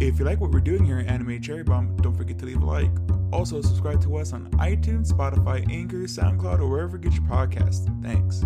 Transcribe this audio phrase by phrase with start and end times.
[0.00, 2.62] If you like what we're doing here at Anime Cherry Bomb, don't forget to leave
[2.62, 2.92] a like.
[3.32, 7.84] Also, subscribe to us on iTunes, Spotify, Anchor, SoundCloud, or wherever you get your podcasts.
[8.00, 8.44] Thanks.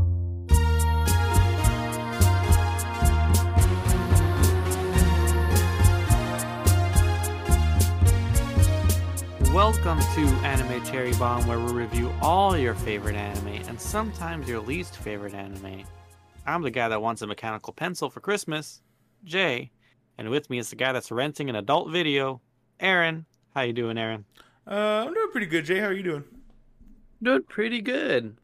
[9.53, 14.61] Welcome to Anime Cherry Bomb, where we review all your favorite anime and sometimes your
[14.61, 15.84] least favorite anime.
[16.46, 18.80] I'm the guy that wants a mechanical pencil for Christmas,
[19.23, 19.71] Jay,
[20.18, 22.40] and with me is the guy that's renting an adult video,
[22.80, 23.26] Aaron.
[23.55, 24.24] How you doing, Aaron?
[24.66, 25.78] Uh, I'm doing pretty good, Jay.
[25.78, 26.24] How are you doing?
[27.23, 28.37] Doing pretty good.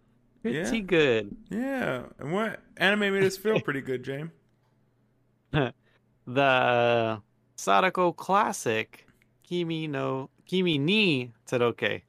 [0.42, 0.78] Pretty Yeah?
[0.80, 1.36] good.
[1.50, 2.02] Yeah.
[2.18, 4.30] And what anime made us feel pretty good, James?
[6.26, 7.22] The
[7.56, 9.06] Sadako classic,
[9.42, 12.02] Kimi no Kimi ni Todoke.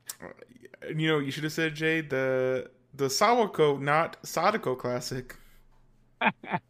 [0.93, 5.37] You know, you should have said, Jay, the the Sawako, not Sadako classic.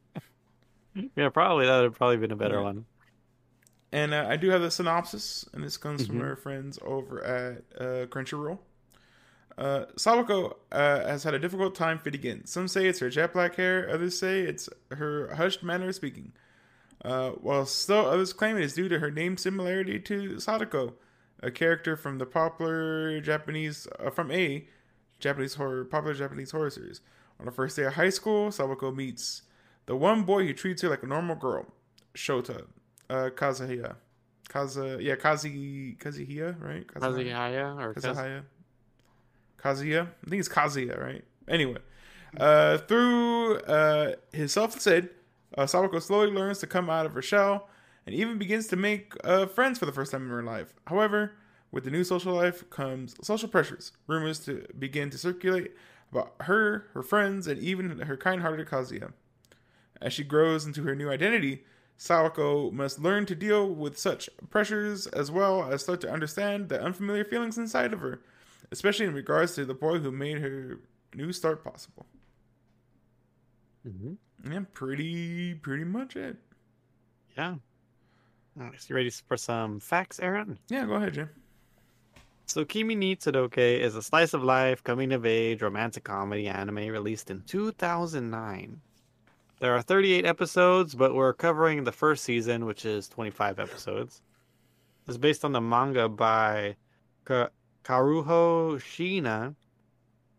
[1.16, 2.62] Yeah, probably that would have probably been a better Yeah.
[2.64, 2.86] one.
[3.92, 6.08] And uh, I do have the synopsis, and this comes Mhm.
[6.08, 8.60] from our friends over at uh, Crunchyroll.
[9.58, 12.46] Uh, Sawako uh, has had a difficult time fitting in.
[12.46, 16.34] Some say it's her jet black hair, others say it's her hushed manner of speaking.
[17.04, 20.96] Uh, while still others claim it is due to her name similarity to Sadako,
[21.42, 24.68] a character from the popular Japanese uh, from a
[25.20, 27.02] Japanese horror popular Japanese horror series.
[27.40, 29.42] On the first day of high school, Sawako meets
[29.90, 31.66] the one boy who treats her like a normal girl,
[32.14, 32.66] Shota
[33.10, 33.96] uh Kazuhaya.
[34.48, 36.86] Kaza yeah, Kazi Kazuhaya, right?
[36.86, 38.44] Kazuhaya or Kaz- Kazuhaya.
[39.58, 40.08] Kazuya?
[40.26, 41.26] I think it's Kazuya, right?
[41.48, 41.82] Anyway.
[42.38, 45.10] Uh through uh his self said,
[45.58, 47.68] uh, Sawako slowly learns to come out of her shell
[48.06, 50.76] and even begins to make uh, friends for the first time in her life.
[50.86, 51.34] However,
[51.72, 53.92] with the new social life comes social pressures.
[54.06, 55.72] Rumors to begin to circulate
[56.12, 59.14] about her, her friends, and even her kind-hearted Kazuya.
[60.02, 61.64] As she grows into her new identity,
[61.98, 66.82] Sawako must learn to deal with such pressures as well as start to understand the
[66.82, 68.22] unfamiliar feelings inside of her,
[68.72, 70.80] especially in regards to the boy who made her
[71.14, 72.06] new start possible.
[73.86, 74.18] Mhm.
[74.50, 76.38] Yeah, pretty pretty much it.
[77.38, 77.56] Yeah.
[78.56, 78.90] Nice.
[78.90, 80.60] You ready for some facts, Aaron?
[80.70, 81.30] Yeah, go ahead, Jim.
[82.46, 86.88] So Kimi ni Todoke is a slice of life, coming of age, romantic comedy anime
[86.88, 88.82] released in 2009.
[89.60, 94.22] There are 38 episodes, but we're covering the first season, which is 25 episodes.
[95.08, 96.76] It's based on the manga by
[97.26, 97.50] Ka-
[97.84, 99.56] Karuho Shiina.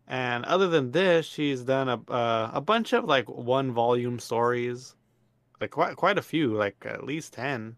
[0.07, 4.95] And other than this, she's done a uh, a bunch of like one volume stories,
[5.61, 7.77] like quite quite a few, like at least 10.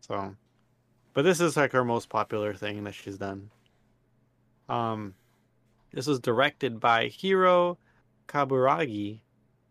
[0.00, 0.36] So
[1.16, 3.50] but this is like her most popular thing that she's done.
[4.68, 5.14] Um,
[5.90, 7.78] this was directed by Hiro
[8.28, 9.20] Kaburagi,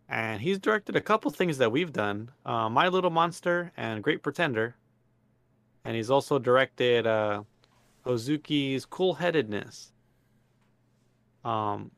[0.10, 4.24] and he's directed a couple things that we've done: uh, My Little Monster and Great
[4.24, 4.76] Pretender.
[5.84, 7.44] And he's also directed uh,
[8.06, 9.92] Hozuki's Cool Headedness.
[11.44, 11.92] Um,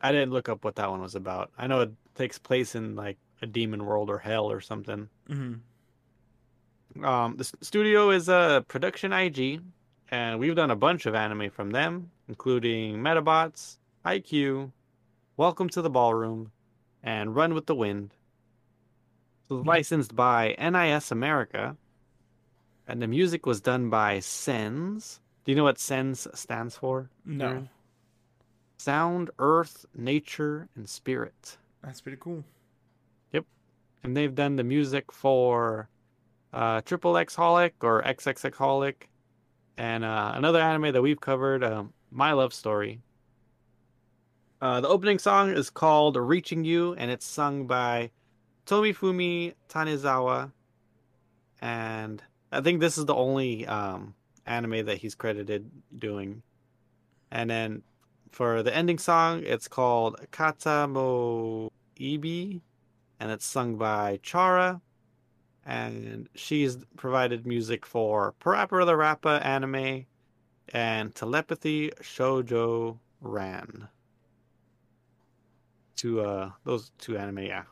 [0.00, 1.52] I didn't look up what that one was about.
[1.56, 5.08] I know it takes place in like a demon world or hell or something.
[5.28, 7.04] Mm-hmm.
[7.04, 9.60] Um, the studio is a production IG,
[10.10, 14.72] and we've done a bunch of anime from them, including Metabots, IQ,
[15.38, 16.52] Welcome to the Ballroom,
[17.02, 18.14] and Run with the Wind.
[19.48, 21.76] So it's licensed by NIS America,
[22.86, 25.20] and the music was done by Sens.
[25.44, 27.10] Do you know what Sens stands for?
[27.24, 27.68] No, Aaron?
[28.78, 31.56] Sound, Earth, Nature, and Spirit.
[31.82, 32.44] that's pretty cool.
[33.32, 33.44] Yep.
[34.02, 35.88] And they've done the music for
[36.52, 38.94] uh, Triple X Holic or XXX Holic,
[39.76, 43.00] and uh, another anime that we've covered, um, My Love Story.
[44.62, 48.12] Uh, the opening song is called "Reaching You," and it's sung by
[48.64, 50.52] Tomofumi Tanizawa,
[51.60, 54.14] and I think this is the only um,
[54.46, 55.68] anime that he's credited
[55.98, 56.44] doing.
[57.32, 57.82] And then
[58.30, 62.62] for the ending song, it's called Kata mo Ibi,
[63.18, 64.80] and it's sung by Chara.
[65.66, 70.06] And she's provided music for Parappa the Rappa anime
[70.68, 73.88] and Telepathy Shoujo Ran.
[76.02, 77.62] Two uh those two anime, yeah.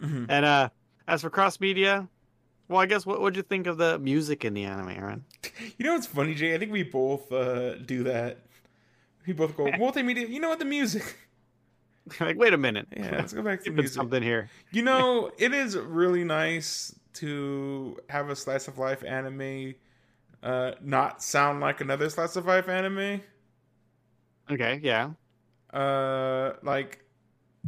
[0.00, 0.26] Mhm.
[0.28, 0.68] And uh
[1.08, 2.08] as for cross media,
[2.68, 5.24] well I guess what would you think of the music in the anime, Aaron?
[5.78, 6.54] You know what's funny, Jay?
[6.54, 8.38] I think we both uh, do that.
[9.26, 10.28] We both go multimedia.
[10.28, 10.58] You know what?
[10.60, 11.16] The music.
[12.20, 12.86] like, wait a minute.
[12.96, 13.94] Yeah, let's go back to music.
[13.94, 14.50] something here.
[14.72, 19.74] You know, it is really nice to have a slice of life anime
[20.42, 23.22] uh, not sound like another slice of life anime.
[24.50, 25.10] Okay, yeah.
[25.72, 27.03] Uh, like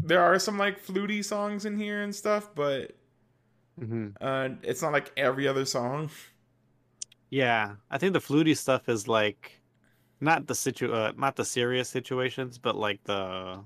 [0.03, 2.97] there are some like fluty songs in here and stuff, but
[3.79, 6.11] hmm Uh, it's not like every other song.
[7.31, 9.61] Yeah, I think the fluty stuff is like
[10.21, 13.65] not the situ uh, not the serious situations, but like the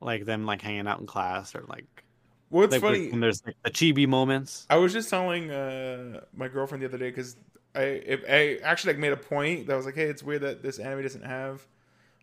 [0.00, 2.04] like them like hanging out in class or like
[2.50, 3.10] What's like funny?
[3.10, 4.68] when there's like the chibi moments.
[4.70, 7.36] I was just telling uh, my girlfriend the other day because
[7.74, 10.62] I if, I actually like made a point that was like, hey, it's weird that
[10.62, 11.66] this anime doesn't have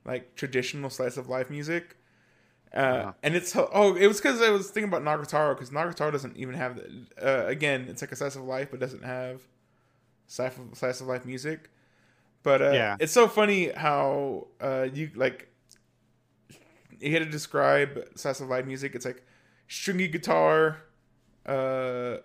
[0.06, 1.98] like traditional slice of life music.
[2.74, 3.14] Uh, Yeah.
[3.24, 6.56] And it's oh, it was because I was thinking about Nagatoro because Nagatoro doesn't even
[6.56, 9.42] have the, uh, again, it's like a slice of life, but doesn't have
[10.28, 11.70] slice of, slice of life music.
[12.44, 12.98] But uh, Yeah.
[13.00, 15.50] it's so funny how uh, you like
[17.00, 18.96] you had to describe slice of life music.
[18.96, 19.26] It's like
[19.68, 20.78] stringy guitar,
[21.46, 22.18] uh,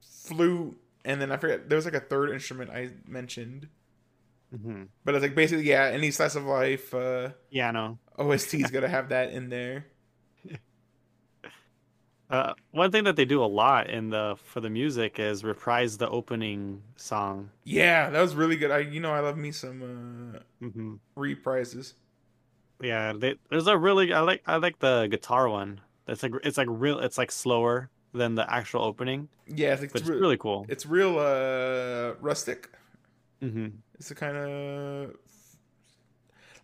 [0.00, 3.68] flute, and then I forget there was like a third instrument I mentioned.
[4.50, 7.98] hmm But it's like basically yeah, any slice of life uh, Yeah, no.
[8.18, 9.86] OST's gonna have that in there.
[12.30, 15.98] Uh, one thing that they do a lot in the for the music is reprise
[15.98, 17.50] the opening song.
[17.64, 18.70] Yeah, that was really good.
[18.70, 21.94] I you know I love me some uh, hmm reprises.
[22.80, 25.80] Yeah, they, there's a really I like I like the guitar one.
[26.06, 26.98] It's like it's like real.
[27.00, 30.68] It's like slower than the actual opening, Yeah, it's, it's it's really cool.
[30.68, 32.70] it's real uh, rustic.
[33.40, 35.14] hmm It's a kind of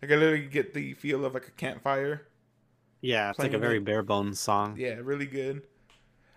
[0.01, 2.27] like I literally get the feel of like a campfire.
[3.01, 3.85] Yeah, it's like a very it.
[3.85, 4.75] bare bones song.
[4.77, 5.63] Yeah, really good.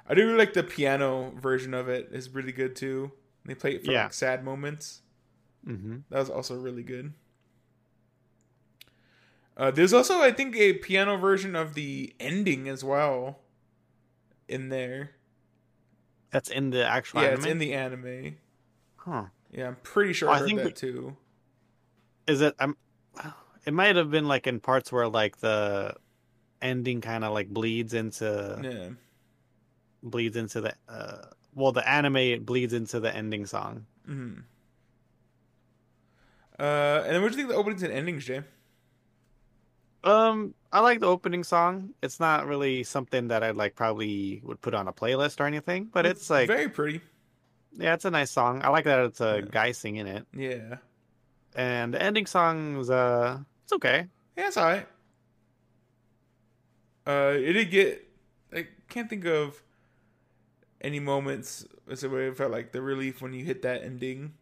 [0.09, 2.09] I do really like the piano version of it.
[2.13, 3.13] is really good too.
[3.45, 4.05] They play it for Yeah.
[4.05, 5.03] like sad moments.
[5.65, 7.13] hmm That was also really good.
[9.57, 13.39] Uh, there's also, I think, a piano version of the ending as well
[14.49, 15.13] in there.
[16.31, 17.39] That's in the actual yeah, anime.
[17.41, 18.37] it's in the anime.
[18.97, 19.25] Huh?
[19.53, 21.17] Yeah, I'm pretty sure Oh, I I heard think that we- too.
[22.27, 22.55] Is it?
[22.59, 22.77] I'm.
[23.67, 25.95] It might have been like in parts where like the
[26.61, 28.91] ending kind of like bleeds into Yeah.
[30.03, 33.87] bleeds into the uh well the anime it bleeds into the ending song.
[34.07, 34.35] hmm
[36.59, 38.43] Uh, and then what do you think of the openings and endings, Jay?
[40.05, 41.95] Um, I like the opening song.
[42.03, 45.89] It's not really something that I like probably would put on a playlist or anything,
[45.93, 47.01] but it's like very pretty.
[47.73, 48.63] yeah, it's a nice song.
[48.63, 49.51] I like that it's a Yeah.
[49.51, 50.77] guy singing it, Yeah.
[51.57, 54.07] and the ending song's uh, it's okay.
[54.37, 54.87] Yeah, it's alright.
[57.07, 58.09] Uh, it did get.
[58.53, 59.63] I can't think of
[60.81, 64.35] any moments where it felt like the relief when you hit that ending.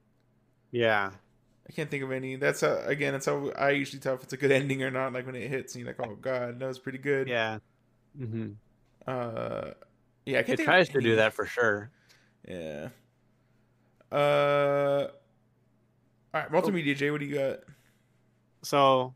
[0.71, 1.11] Yeah,
[1.69, 2.37] I can't think of any.
[2.37, 3.13] That's how, again.
[3.13, 5.13] That's how I usually tell if it's a good ending or not.
[5.13, 7.59] Like when it hits, and you're like, "Oh God, that was pretty good." yeah.
[8.17, 8.51] hmm
[9.07, 9.73] Uh,
[10.27, 10.39] yeah.
[10.41, 11.91] I can't It tries to do that for sure.
[12.49, 12.89] Yeah.
[14.11, 15.09] Uh.
[16.35, 16.97] All right, multimedia.
[16.97, 17.61] Jay, what do you got?
[18.63, 19.15] So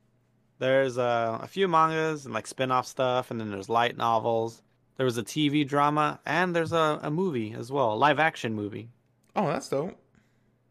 [0.59, 4.63] there's uh, a few mangas and like spin-off stuff, and then there's light novels.
[4.97, 8.55] There was a TV drama, and there's a, a movie as well, a live action
[8.55, 8.89] movie.
[9.35, 9.95] Oh, that's dope.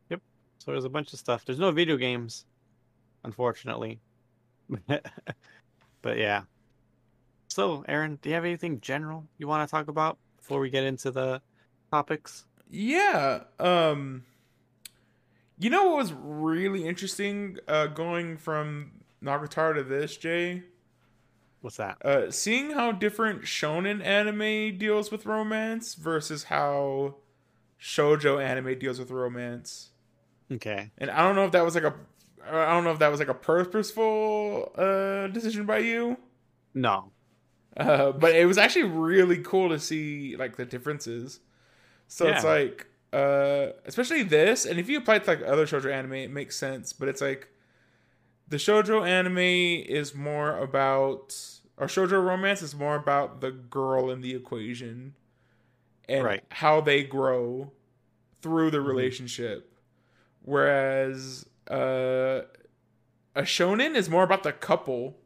[0.10, 0.22] Yep.
[0.58, 1.46] So there's a bunch of stuff.
[1.46, 2.46] There's no video games,
[3.24, 4.00] unfortunately.
[6.02, 6.44] but yeah.
[7.48, 10.84] So, Aaron, do you have anything general you want to talk about before we get
[10.84, 11.42] into the
[11.92, 12.46] topics?
[12.70, 13.42] Yeah.
[13.60, 14.26] Um
[15.58, 18.92] You know what was really interesting uh going from
[19.24, 20.64] Nagatoro to this, Jay?
[21.62, 22.06] What's that?
[22.06, 27.16] Uh seeing how different shonen anime deals with romance versus how
[27.80, 29.92] shoujo anime deals with romance.
[30.52, 30.92] Okay.
[30.98, 31.94] And I don't know if that was like a
[32.48, 36.18] I don't know if that was like a purposeful uh decision by you.
[36.74, 37.12] No.
[37.78, 41.40] Uh, but it was actually really cool to see like the differences.
[42.08, 45.92] So it's like, uh, especially this, and if you apply it to like other shoujo
[45.92, 46.92] anime, it makes sense.
[46.94, 47.48] But it's like
[48.48, 51.36] the shoujo anime is more about,
[51.78, 55.16] or shoujo romance is more about the girl in the equation
[56.10, 56.44] and Right.
[56.52, 57.72] how they grow
[58.42, 58.88] through the Mhm.
[58.88, 59.72] relationship.
[60.44, 62.42] Whereas uh,
[63.36, 65.18] a shonen is more about the couple,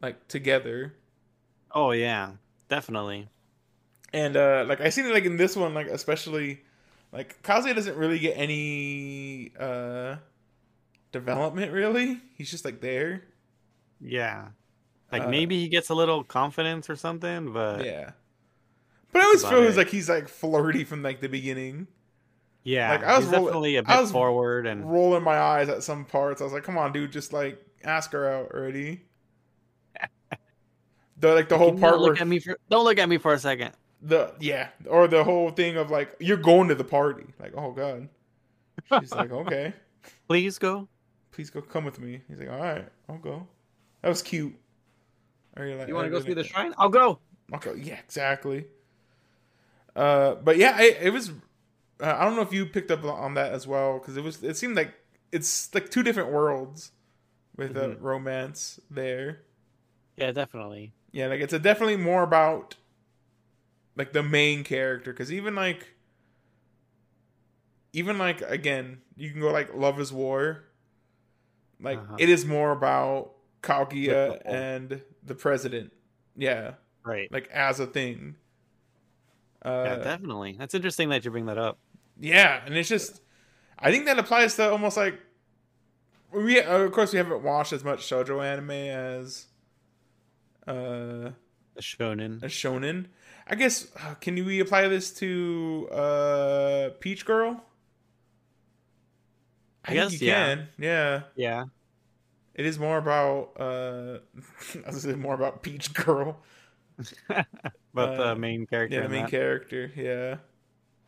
[0.00, 0.94] like together.
[1.72, 2.32] Oh yeah,
[2.68, 3.28] definitely.
[4.12, 6.62] And uh like I seen it like in this one, like especially
[7.12, 10.16] like Kazuya doesn't really get any uh
[11.12, 12.20] development really.
[12.34, 13.22] He's just like there.
[14.00, 14.48] Yeah.
[15.10, 18.10] Like Uh, maybe he gets a little confidence or something, but yeah.
[19.12, 21.86] But I always feel like he's like flirty from like the beginning.
[22.62, 22.90] Yeah.
[22.90, 26.42] Like, I was rolling- definitely a bit forward and Rolling my eyes at some parts.
[26.42, 29.02] I was like, come on, dude, just like ask her out already.
[31.20, 33.18] The like the whole part not where look at me for don't look at me
[33.18, 33.72] for a second.
[34.02, 37.26] The yeah, or the whole thing of like you're going to the party.
[37.40, 38.08] Like, oh god.
[39.00, 39.72] She's like, okay.
[40.28, 40.88] Please go.
[41.32, 42.20] please go come with me.
[42.28, 43.46] He's like, all right, I'll go.
[44.02, 44.54] That was cute.
[45.56, 46.72] I really like- You I want to go see the shrine?
[46.78, 47.18] I'll go.
[47.52, 47.72] I'll go.
[47.74, 48.66] yeah, exactly.
[49.96, 51.30] Uh, but yeah, I, it was.
[52.00, 54.42] Uh, I don't know if you picked up on that as well because it was.
[54.44, 54.94] It seemed like
[55.32, 56.92] it's like two different worlds
[57.56, 57.96] with uh, Mhm.
[58.00, 59.40] romance there.
[60.16, 60.92] Yeah, definitely.
[61.10, 62.76] Yeah, like it's a definitely more about
[63.98, 65.86] like the main character because even like
[67.92, 70.64] even like again you can go like Love is War.
[71.80, 72.16] Like Uh-huh.
[72.18, 75.92] it is more about Kaguya the- and the president.
[76.36, 76.74] Yeah,
[77.04, 77.30] Right.
[77.32, 78.36] like as a thing.
[79.64, 80.56] Uh, yeah, definitely.
[80.58, 81.78] That's interesting that you bring that up.
[82.20, 83.20] Yeah, and it's just,
[83.78, 85.18] I think that applies to almost like,
[86.32, 89.46] we uh, of course we haven't watched as much shoujo anime as,
[90.66, 91.32] uh,
[91.74, 92.42] The shonen.
[92.42, 93.06] a shonen.
[93.50, 97.62] I guess uh, can we apply this to uh Peach Girl?
[99.84, 100.54] I think guess, you yeah.
[100.54, 100.68] can.
[100.78, 101.64] Yeah, Yeah.
[102.54, 104.18] it is more about uh,
[104.86, 106.38] I was more about Peach Girl.
[107.28, 108.96] but Uh, the main character.
[108.96, 109.30] Yeah, the main that.
[109.30, 109.90] character.
[109.96, 110.38] Yeah.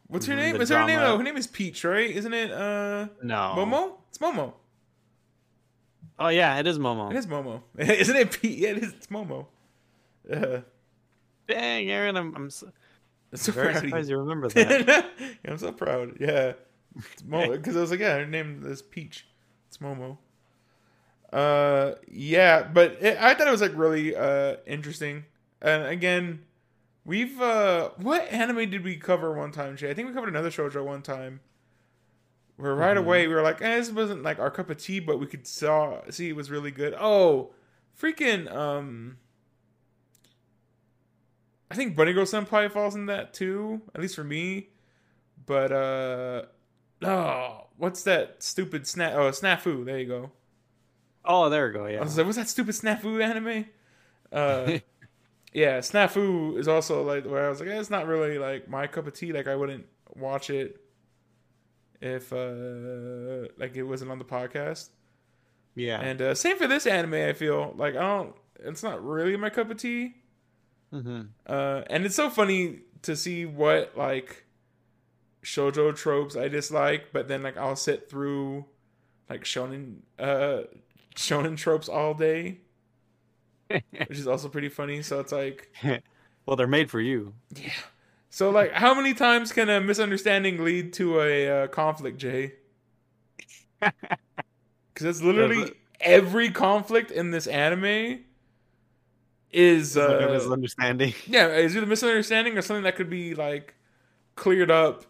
[0.07, 0.57] What's her Mhm, name?
[0.57, 0.99] the Is her name?
[0.99, 1.15] drama.
[1.15, 2.11] Oh, her name is Peach, right?
[2.11, 2.51] Isn't it?
[2.51, 3.55] Uh, No.
[3.57, 3.93] Momo.
[4.09, 4.55] It's Momo.
[6.19, 7.11] Oh yeah, it is Momo.
[7.11, 7.63] It is Momo.
[7.79, 8.59] Isn't it Pete?
[8.59, 8.93] Yeah, it is.
[8.95, 9.47] It's Momo.
[10.31, 10.61] Uh,
[11.51, 12.71] Dang, Aaron, I'm, I'm so,
[13.33, 13.89] I'm so very proud you.
[13.89, 15.11] surprised you remember that.
[15.21, 16.17] yeah, I'm so proud.
[16.21, 16.53] Yeah,
[17.13, 19.27] it's Momo because I was like, yeah, her name is Peach.
[19.69, 20.19] It's Momo.
[21.33, 25.25] Uh, yeah, but it, I thought it was like really uh interesting.
[25.63, 26.43] And again,
[27.05, 29.77] we've uh, what anime did we cover one time?
[29.77, 29.91] Jay?
[29.91, 31.41] I think we covered another shoujo one time.
[32.57, 33.01] Where right Mhm.
[33.01, 35.47] away we were like, eh, this wasn't like our cup of tea, but we could
[35.47, 36.95] saw see it was really good.
[36.99, 37.53] Oh,
[38.01, 39.19] freaking um.
[41.71, 44.69] I think Bunny Girl Senpai falls in that too, at least for me.
[45.47, 46.43] But uh
[47.05, 49.15] oh, what's that stupid snap?
[49.15, 49.85] Oh, snafu.
[49.85, 50.31] There you go.
[51.25, 51.87] oh, there we go.
[51.87, 52.01] I Yeah.
[52.03, 53.67] was like, what's that stupid snafu anime?
[54.33, 54.79] Uh,
[55.53, 58.87] yeah, snafu is also like where I was like, eh, it's not really like my
[58.87, 59.33] cup of tea.
[59.33, 59.87] Like I wouldn't
[60.17, 60.81] watch it
[62.01, 64.89] if uh like it wasn't on the podcast.
[65.75, 66.01] yeah.
[66.01, 67.15] And uh, same for this anime.
[67.15, 68.35] I feel like I don't.
[68.63, 70.17] It's not really my cup of tea.
[70.93, 74.45] Hmm Uh, and it's so funny to see what like
[75.43, 78.67] shojo tropes I dislike, but then like I'll sit through
[79.29, 80.63] like shonen uh
[81.17, 82.61] shonen tropes all day,
[84.07, 85.03] which is also pretty funny.
[85.03, 85.71] So it's like
[86.47, 87.35] well, they're made for you.
[87.55, 87.73] yeah.
[88.31, 92.55] So like how many times can a misunderstanding lead to a uh, conflict, Jay?
[94.95, 98.25] Cuz it's literally every conflict in this anime
[99.53, 101.15] is It's like a uh, misunderstanding.
[101.27, 103.75] Yeah, is it a misunderstanding or something that could be like
[104.37, 105.05] cleared up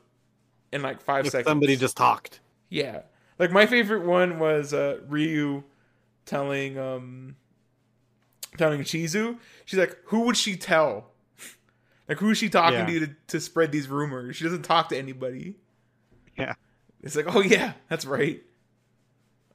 [0.73, 1.49] in like five If seconds?
[1.49, 2.41] somebody just talked.
[2.69, 3.03] yeah.
[3.39, 5.63] Like my favorite one was uh, Ryu
[6.27, 7.37] telling um
[8.59, 9.39] telling Chizu.
[9.65, 11.07] She's like, who would she tell?
[12.09, 12.87] Like who is she talking Yeah.
[12.87, 14.35] to, to to spread these rumors?
[14.37, 15.55] She doesn't talk to anybody.
[16.37, 16.55] Yeah.
[17.03, 18.43] It's like, oh yeah, that's right.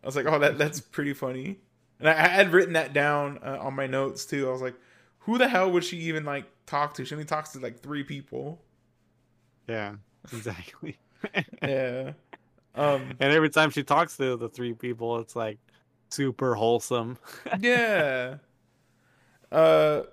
[0.02, 1.60] I was like, oh that that's pretty funny.
[2.00, 4.48] And I, I had written that down uh, on my notes too.
[4.48, 4.76] I was like,
[5.20, 7.06] who the hell would she even like talk to?
[7.06, 8.62] She only talks to like three people.
[9.68, 9.96] Yeah.
[10.32, 10.98] Exactly.
[11.64, 12.12] Yeah.
[12.76, 13.02] Um.
[13.20, 15.58] and every time she talks to the three people, it's like
[16.12, 17.18] super wholesome.
[17.60, 18.36] yeah.
[19.52, 20.04] Uh.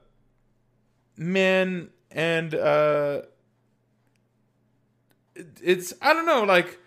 [1.16, 3.22] Man, and uh.
[5.34, 6.78] it- It's I don't know like.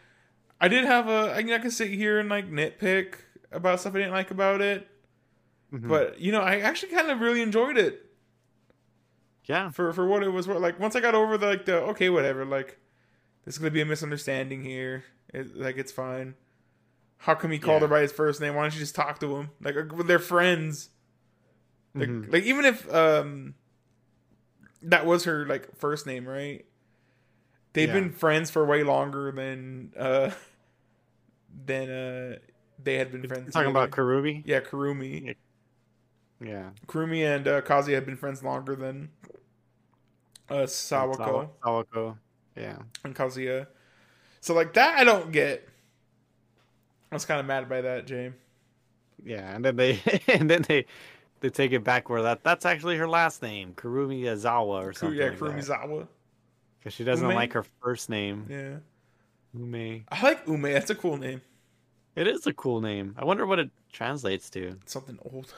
[0.62, 3.16] I did have a I, I can sit here and like nitpick
[3.56, 4.88] about stuff I didn't like about it,
[5.74, 5.88] Mhm.
[5.88, 8.02] but you know I actually kind of really enjoyed it.
[9.46, 10.60] yeah, for for what it was worth.
[10.60, 12.80] Like once I got over the like the okay whatever like
[13.44, 15.04] there's gonna be a misunderstanding here.
[15.34, 16.36] It, like it's fine.
[17.18, 17.88] How come he called Yeah.
[17.88, 18.56] her by his first name?
[18.56, 19.50] Why don't you just talk to him?
[19.62, 20.90] Like uh, they're friends.
[21.94, 22.32] Like Mhm.
[22.34, 23.54] like even if um
[24.82, 26.66] that was her like first name, right?
[27.74, 27.94] They've Yeah.
[27.94, 30.32] been friends for way longer than uh
[31.66, 32.40] than uh
[32.84, 33.54] they had been You're friends.
[33.54, 34.44] talking about Karumi?
[34.46, 35.36] Yeah, Karumi.
[36.42, 39.10] Yeah, Karumi and uh, Kazuya have been friends longer than
[40.50, 41.50] uh Sawako.
[41.64, 42.18] Sawako.
[42.56, 43.68] Yeah, and Kazuya.
[44.42, 45.68] So like that I don't get.
[47.12, 48.34] I was kind of mad by that, Jay.
[49.24, 50.86] yeah, and then they and then they
[51.40, 55.18] they take it back where that that's actually her last name, Karumi Azawa or something.
[55.18, 56.08] yeah, like Kurumizawa.
[56.80, 57.36] because she doesn't Ume?
[57.36, 58.78] like her first name, Yeah,
[59.58, 60.04] Ume.
[60.12, 60.64] I like Ume.
[60.74, 61.42] That's a cool name.
[62.16, 63.16] It is a cool name.
[63.18, 64.68] I wonder what it translates to.
[64.82, 65.54] It's something old.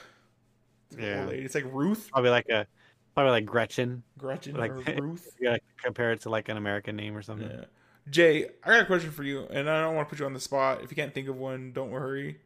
[0.92, 1.24] It's Yeah.
[1.26, 1.34] old.
[1.34, 2.66] It's like Ruth, Probably like a
[3.14, 4.04] probably like Gretchen.
[4.18, 5.36] Gretchen, Like- or Ruth.
[5.40, 7.50] You gotta compare it to like an American name or something.
[7.50, 7.66] Yeah.
[8.10, 10.34] Jay, I got a question for you, and I don't want to put you on
[10.34, 10.82] the spot.
[10.82, 12.40] If you can't think of one, don't worry.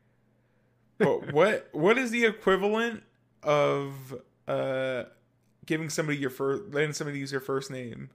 [0.97, 3.03] But what what is the equivalent
[3.43, 3.93] of
[4.47, 5.03] uh
[5.65, 8.09] giving somebody your first letting somebody use your first name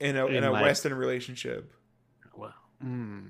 [0.00, 1.72] in a in, In, a like- Western relationship?
[2.34, 2.54] Well,
[2.84, 3.28] mm,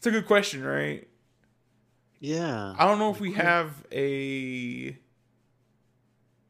[0.00, 1.06] It's a good question, right?
[2.20, 2.76] yeah.
[2.76, 4.96] I don't know if we have a.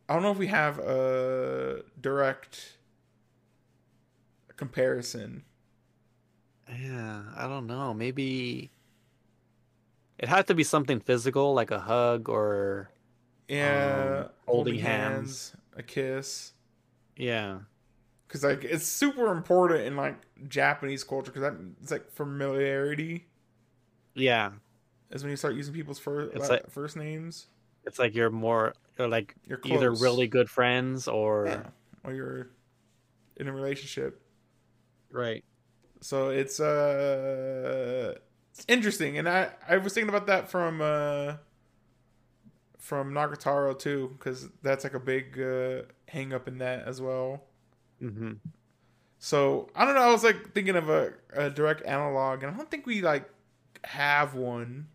[0.08, 2.76] I don't know if we have a direct
[4.56, 5.44] comparison.
[6.68, 7.92] Yeah, I don't know.
[7.92, 8.70] Maybe
[10.18, 12.90] it had to be something physical, like a hug or
[13.48, 15.56] Yeah, Um, holding hands.
[15.76, 16.52] a kiss,
[17.16, 17.60] yeah,
[18.26, 20.16] because like it's super important in like
[20.48, 23.26] Japanese culture because that it's like familiarity
[24.14, 24.52] yeah.
[25.10, 27.48] is when you start using people's first like- first names.
[27.86, 31.62] It's like you're more you're like You're either really good friends or yeah,
[32.04, 32.50] or you're
[33.36, 34.20] in a relationship.
[35.10, 35.42] right.
[36.02, 38.14] So it's uh
[38.52, 41.34] it's interesting, and I I was thinking about that from uh
[42.78, 47.44] from Nagatoro too, because that's like a big uh, hang up in that as well.
[47.98, 48.32] hmm
[49.18, 50.02] So I don't know.
[50.02, 53.28] I was like thinking of a, a direct analog, and I don't think we like
[53.84, 54.88] have one.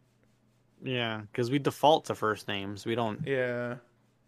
[0.84, 2.86] Yeah, because we default to first names.
[2.86, 3.76] We don't Yeah,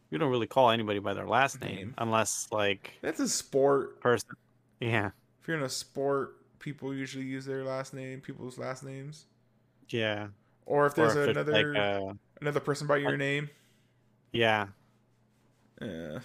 [0.10, 1.94] we don't really call anybody by their last name Name.
[1.98, 4.00] unless like that's a sport.
[4.00, 4.30] person.
[4.80, 5.12] Yeah,
[5.42, 9.26] If you're in a sport, people usually use their last name, people's last names,
[9.90, 10.28] yeah.
[10.66, 13.50] or if there's or if another like uh, another person by your name.
[14.32, 14.68] yeah.
[15.82, 16.20] Yeah.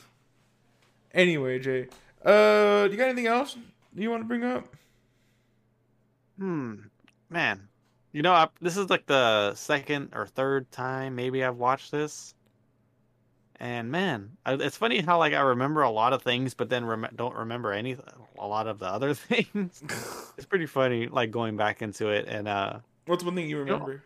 [1.12, 1.88] Anyway, Jay,
[2.24, 3.56] uh, do you got anything else
[3.94, 4.74] you want to bring up?
[6.38, 6.74] Hmm,
[7.28, 7.68] man.
[8.12, 12.34] You know, I, this is like the second or third time maybe I've watched this,
[13.56, 16.84] and man, I, it's funny how like I remember a lot of things, but then
[16.84, 17.96] rem- don't remember any
[18.38, 19.82] a lot of the other things.
[20.36, 24.02] it's pretty funny, like going back into it, and uh, What's one thing you remember?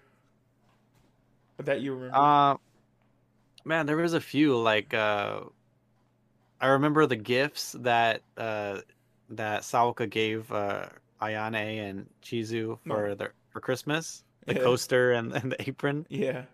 [1.65, 2.17] That you remember?
[2.17, 2.57] uh,
[3.65, 5.41] man, there was a few like uh,
[6.61, 8.81] I remember the gifts that uh
[9.31, 10.87] that Saoka gave uh
[11.21, 14.23] Ayane and Chizu for their for Christmas.
[14.47, 14.61] The Yeah.
[14.61, 16.07] coaster and, and the apron.
[16.11, 16.45] yeah,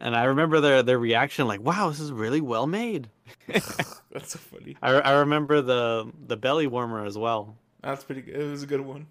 [0.00, 3.10] And I remember their their reaction, like, "Wow, this is really well made."
[3.48, 4.76] that's so funny.
[4.80, 7.56] I, I remember the the belly warmer as well.
[7.82, 8.36] That's pretty good.
[8.36, 9.08] It was a good one.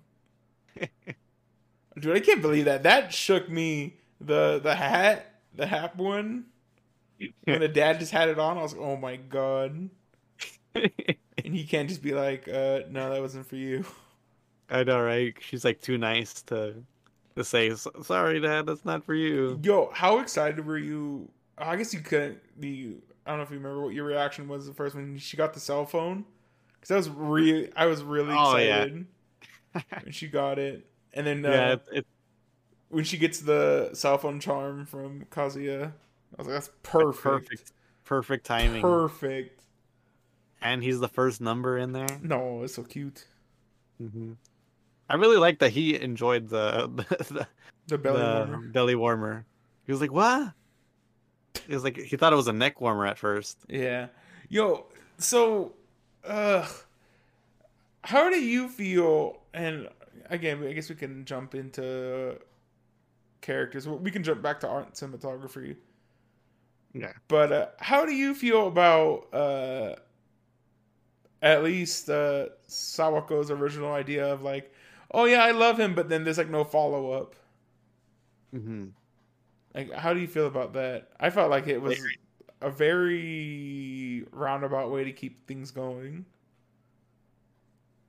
[1.99, 2.83] Dude, I can't believe that.
[2.83, 3.97] That shook me.
[4.21, 6.45] The the hat, the hat one.
[7.43, 9.89] When the dad just had it on, I was like, "Oh my god!"
[11.43, 13.85] And he can't just be like, uh, "No, that wasn't for you."
[14.69, 15.35] I know, right?
[15.39, 16.75] She's like too nice to
[17.37, 17.73] to say,
[18.03, 21.29] "Sorry, Dad, that's not for you." Yo, how excited were you?
[21.57, 22.97] I guess you couldn't be.
[23.25, 25.53] I don't know if you remember what your reaction was the first when she got
[25.53, 26.25] the cell phone,
[26.75, 28.85] because I was really, I was really Oh, yeah.
[28.85, 29.05] excited
[30.03, 32.07] when she got it, and then uh, yeah, it, it,
[32.89, 37.71] when she gets the cell phone charm from Kazuya, I was like, "That's perfect, perfect,
[38.05, 38.81] perfect timing.
[38.83, 39.63] perfect."
[40.61, 42.19] and he's the first number in there.
[42.21, 43.25] No, it's so cute.
[43.99, 44.33] hmm
[45.09, 46.87] I really like that he enjoyed the
[47.29, 47.47] the,
[47.87, 48.67] The belly the warmer.
[48.67, 49.45] belly warmer.
[49.85, 50.53] He was like, "What?"
[51.67, 53.57] He was like, he thought it was a neck warmer at first.
[53.67, 54.07] Yeah.
[54.49, 54.85] Yo,
[55.17, 55.73] so
[56.25, 56.67] uh
[58.03, 59.89] how do you feel and
[60.29, 62.37] again, I guess we can jump into
[63.41, 63.87] characters.
[63.87, 65.77] We can jump back to art and cinematography.
[66.93, 67.13] Yeah.
[67.27, 69.95] But uh, how do you feel about uh
[71.41, 74.71] at least uh Sawako's original idea of like,
[75.11, 77.35] oh yeah, I love him, but then there's like no follow up.
[78.53, 78.95] hmm
[79.73, 81.09] Like, how do you feel about that?
[81.19, 82.09] I felt like it was
[82.61, 86.25] a very roundabout way to keep things going.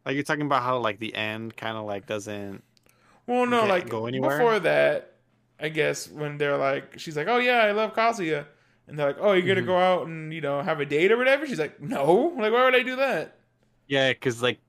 [0.05, 2.65] Like you're talking about how like the end kind of like doesn't.
[3.27, 4.19] Well, no, like go anywhere?
[4.21, 5.15] before that,
[5.61, 8.47] I guess when they're like, she's like, "Oh yeah, I love Kazuya,"
[8.87, 9.67] and they're like, "Oh, you're gonna Mhm.
[9.67, 12.65] go out and you know have a date or whatever." She's like, "No, like why
[12.65, 13.37] would I do that?"
[13.87, 14.61] Yeah, because like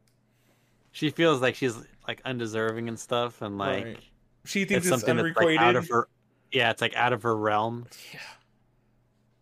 [0.92, 1.76] she feels like she's
[2.10, 4.00] like undeserving and stuff, and like Right.
[4.46, 5.58] She thinks it's it's, unrequited.
[5.58, 6.08] like out of her.
[6.52, 8.20] Yeah, it's like out of her realm yeah,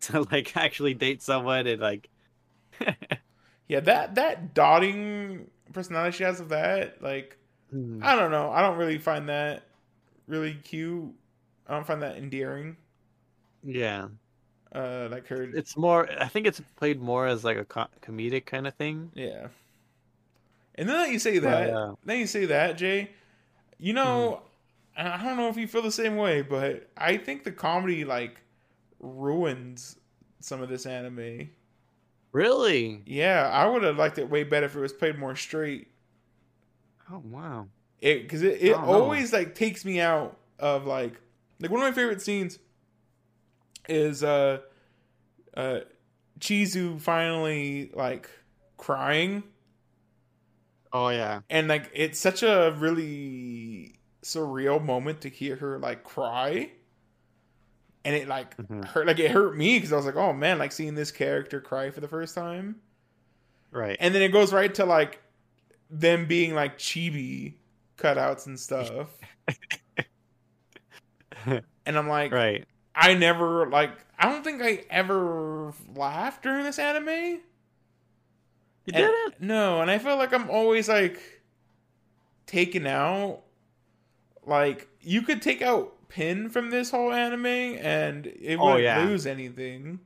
[0.00, 2.10] to like actually date someone and like.
[3.68, 7.36] yeah, that that dotting personality she has of that, like,
[7.72, 9.62] I don't know, I don't really find that
[10.26, 11.12] really cute.
[11.66, 12.76] I don't find that endearing.
[13.64, 14.08] yeah,
[14.72, 16.08] Uh, like her, it's more.
[16.20, 19.10] I think it's played more as like a co- comedic kind of thing.
[19.14, 19.48] Yeah.
[20.78, 23.10] And then that you say that, uh, then you say that, Jay.
[23.78, 24.42] You know,
[24.96, 28.04] and I don't know if you feel the same way, but I think the comedy
[28.04, 28.40] like
[29.00, 29.96] ruins
[30.40, 31.50] some of this anime.
[32.30, 33.02] Really?
[33.06, 35.88] Yeah, I would have liked it way better if it was played more straight.
[37.12, 37.66] Oh wow.
[38.00, 38.92] It because it, it don't know.
[38.92, 41.20] always like takes me out of like
[41.58, 42.58] like one of my favorite scenes
[43.88, 44.58] is uh
[45.56, 45.80] uh
[46.38, 48.30] Chizu finally like
[48.76, 49.42] crying
[50.92, 51.40] Oh yeah.
[51.50, 56.70] and like it's such a really surreal moment to hear her like cry
[58.04, 58.84] and it like Mhm.
[58.84, 61.60] hurt like it hurt me because i was like oh man like seeing this character
[61.60, 62.76] cry for the first time
[63.70, 63.96] Right.
[64.00, 65.20] and then it goes right to like
[65.90, 67.54] them being like chibi
[67.96, 69.08] cutouts and stuff
[71.46, 72.66] and i'm like right.
[72.94, 77.40] i never like i don't think i ever laughed during this anime
[78.88, 79.40] You And- didn't?
[79.42, 81.20] No, and I feel like I'm always like
[82.46, 83.42] taken out.
[84.46, 89.04] Like you could take out Pin from this whole anime, and it Oh, wouldn't yeah.
[89.04, 90.00] lose anything.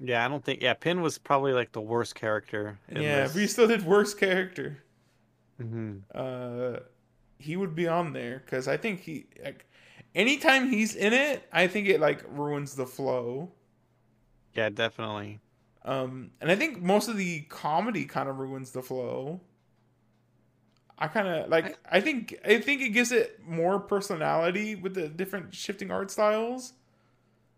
[0.00, 0.62] Yeah, I don't think.
[0.62, 2.78] Yeah, Pin was probably like the worst character.
[2.88, 3.34] In yeah, this.
[3.34, 4.82] we still did worst character,
[5.60, 5.98] Mm-hmm.
[6.14, 6.80] uh,
[7.38, 9.66] he would be on there because I think he like
[10.14, 13.50] anytime he's in it, I think it like ruins the flow.
[14.54, 15.40] Yeah, definitely.
[15.84, 19.40] Um, and I think most of the comedy kind of ruins the flow.
[20.98, 21.76] I kind of like.
[21.90, 22.38] I think.
[22.44, 26.74] I think it gives it more personality with the different shifting art styles.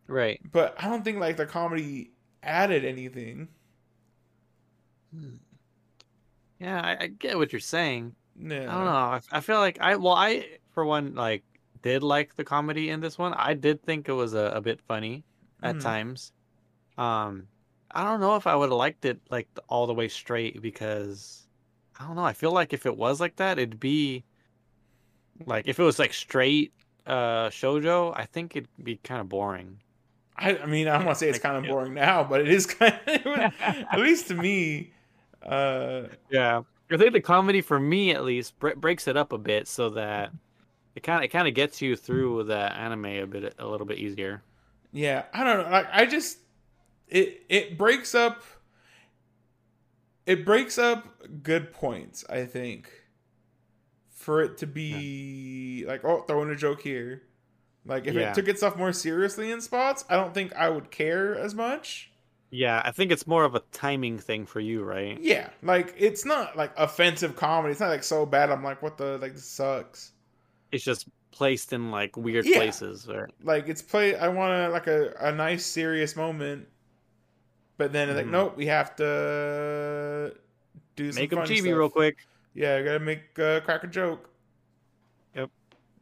[0.07, 0.41] Right.
[0.51, 3.49] But I don't think like the comedy added anything.
[6.59, 8.15] Yeah, I, I get what you're saying.
[8.37, 8.57] No.
[8.57, 8.91] I don't know.
[8.91, 11.43] I, I feel like I well, I for one like
[11.83, 13.35] did like the comedy in this one.
[13.35, 15.25] I did think it was a, a bit funny
[15.63, 15.83] at Mhm.
[15.83, 16.33] times.
[16.97, 17.49] Um,
[17.94, 21.46] I don't know if I would have liked it like all the way straight because
[21.98, 22.24] I don't know.
[22.24, 24.24] I feel like if it was like that, it'd be
[25.46, 26.72] like if it was like straight
[27.07, 28.12] uh shojo.
[28.16, 29.80] I think it'd be kind of boring.
[30.37, 32.48] I, I mean, I don't want to say it's kind of boring now, but it
[32.48, 33.26] is kind of,
[33.61, 34.92] at least to me.
[35.42, 39.38] Uh, Yeah, I think the comedy for me at least bre- breaks it up a
[39.38, 40.33] bit so that
[40.96, 43.87] it kind of it kind of gets you through the anime a bit a little
[43.87, 44.44] bit easier.
[44.92, 45.70] yeah, I don't know.
[45.70, 46.38] Like, I just
[47.09, 48.43] it it breaks up.
[50.27, 51.07] It breaks up
[51.43, 52.25] good points.
[52.31, 52.88] I think
[54.11, 57.23] for it to be like, oh, throwing a joke here.
[57.85, 58.31] Like, if Yeah.
[58.31, 62.11] it took itself more seriously in spots, I don't think I would care as much.
[62.49, 65.19] Yeah, I think it's more of a timing thing for you, right?
[65.21, 67.73] Yeah, like it's not like offensive comedy.
[67.73, 68.51] It's not like so bad.
[68.51, 70.12] I'm like, what the like this sucks.
[70.73, 72.59] It's just placed in like weird Yeah.
[72.59, 73.07] places.
[73.09, 73.29] Right?
[73.43, 76.69] like it's play i want to like a, a nice serious moment
[77.77, 78.31] but then it's like Mhm.
[78.31, 80.35] nope we have to
[80.97, 81.77] do some Make them funny chibi stuff.
[81.79, 82.19] real quick.
[82.55, 84.31] yeah I gotta make uh, crack a joke
[85.35, 85.51] Yep.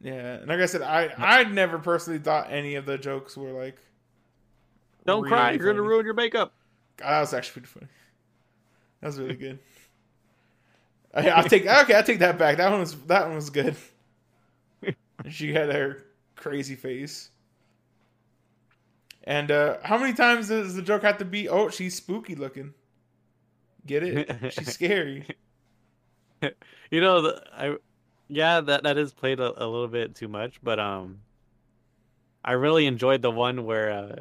[0.03, 3.53] yeah and like i said i i never personally thought any of the jokes were
[3.53, 3.79] like
[5.07, 6.53] Don't cry, really you're gonna ruin your makeup.
[6.99, 7.87] God, that was actually pretty funny
[9.01, 9.59] that was really good
[11.15, 13.77] I, i'll take okay i'll take that back that one was that one was good
[15.31, 16.03] she had her
[16.37, 17.31] crazy face
[19.25, 22.75] and uh how many times does the joke have to be oh she's spooky looking
[23.87, 25.27] get it she's scary
[26.91, 27.77] You know, the, I
[28.29, 31.21] yeah, that that is played a, a little bit too much, but um,
[32.45, 34.17] I really enjoyed the one where uh,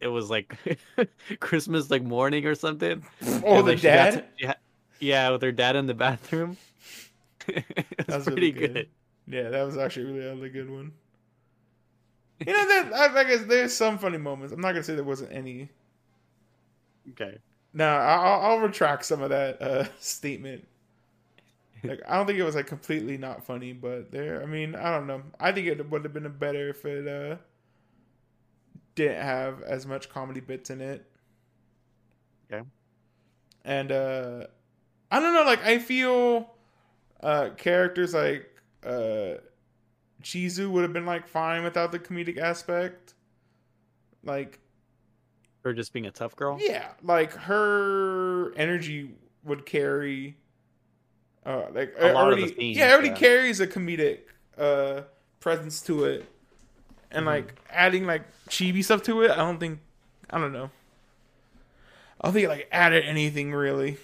[0.00, 0.56] it was like
[1.40, 3.04] Christmas like morning or something.
[3.22, 4.54] oh and, the like, dad to- ha-
[5.00, 6.56] yeah, with her dad in the bathroom.
[8.06, 8.74] That's pretty really good.
[8.74, 8.88] good.
[9.26, 10.92] yeah that was actually really a really good one
[12.46, 15.04] you know that I, I guess there's some funny moments i'm not gonna say there
[15.04, 15.70] wasn't any
[17.10, 17.38] Okay.
[17.72, 20.66] No, I'll, I'll retract some of that uh, statement.
[21.82, 24.42] Like, I don't think it was like completely not funny, but there.
[24.42, 25.22] I mean, I don't know.
[25.38, 27.36] I think it would have been better if it uh,
[28.94, 31.06] didn't have as much comedy bits in it.
[32.52, 32.62] Okay.
[33.64, 34.46] And uh,
[35.10, 35.44] I don't know.
[35.44, 36.50] Like, I feel
[37.22, 38.48] uh, characters like
[38.84, 39.34] uh,
[40.22, 43.14] Chizu would have been like fine without the comedic aspect.
[44.22, 44.58] Like,
[45.64, 46.58] Her just being a tough girl.
[46.60, 49.12] yeah, like her energy
[49.44, 50.36] would carry,
[51.46, 53.14] uh, like A it lot of the already, scenes, yeah, it already yeah.
[53.14, 54.18] carries a comedic
[54.58, 55.02] uh
[55.40, 56.26] presence to it,
[57.10, 57.28] and Mhm.
[57.28, 59.30] like adding like chibi stuff to it.
[59.30, 59.80] I don't think,
[60.28, 60.70] I don't know.
[62.20, 63.96] I don't think it like added anything really.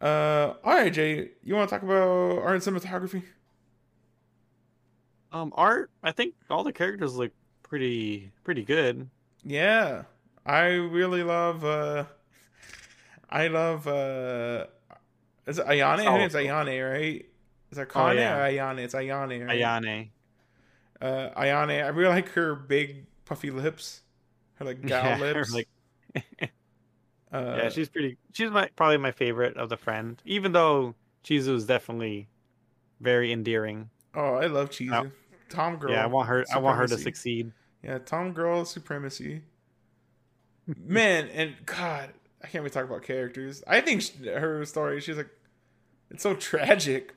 [0.00, 3.22] Uh, all right, Jay, you want to talk about art and cinematography?
[5.32, 5.90] Um, art.
[6.02, 7.32] I think all the characters look
[7.62, 9.08] pretty pretty good.
[9.44, 10.04] Yeah.
[10.44, 12.04] I really love uh
[13.28, 14.66] I love uh
[15.46, 16.06] is it Ayane?
[16.06, 17.26] I think it's Ayane, right?
[17.70, 18.36] Is that Kane Oh, yeah.
[18.36, 18.78] or Ayane?
[18.78, 19.58] It's Ayane, right?
[19.58, 20.10] Ayane.
[21.00, 21.84] Uh Ayane.
[21.84, 24.02] I really like her big puffy lips.
[24.54, 25.52] Her like gal Yeah, her, lips.
[25.52, 25.68] like
[27.36, 28.16] uh, yeah, she's pretty.
[28.32, 30.20] She's my probably my favorite of the friend.
[30.24, 30.94] Even though
[31.24, 32.28] Chizu is definitely
[33.00, 33.90] very endearing.
[34.14, 35.12] Oh, I love Chizu.
[35.48, 35.92] Tom girl.
[35.92, 36.44] yeah, I want her.
[36.52, 37.52] I want her to succeed.
[37.82, 39.42] Yeah, Tom girl supremacy.
[40.66, 42.10] Man, and God,
[42.42, 43.62] I can't even talk about characters.
[43.66, 45.00] I think sh her story.
[45.00, 45.30] She's like,
[46.10, 47.14] it's so tragic.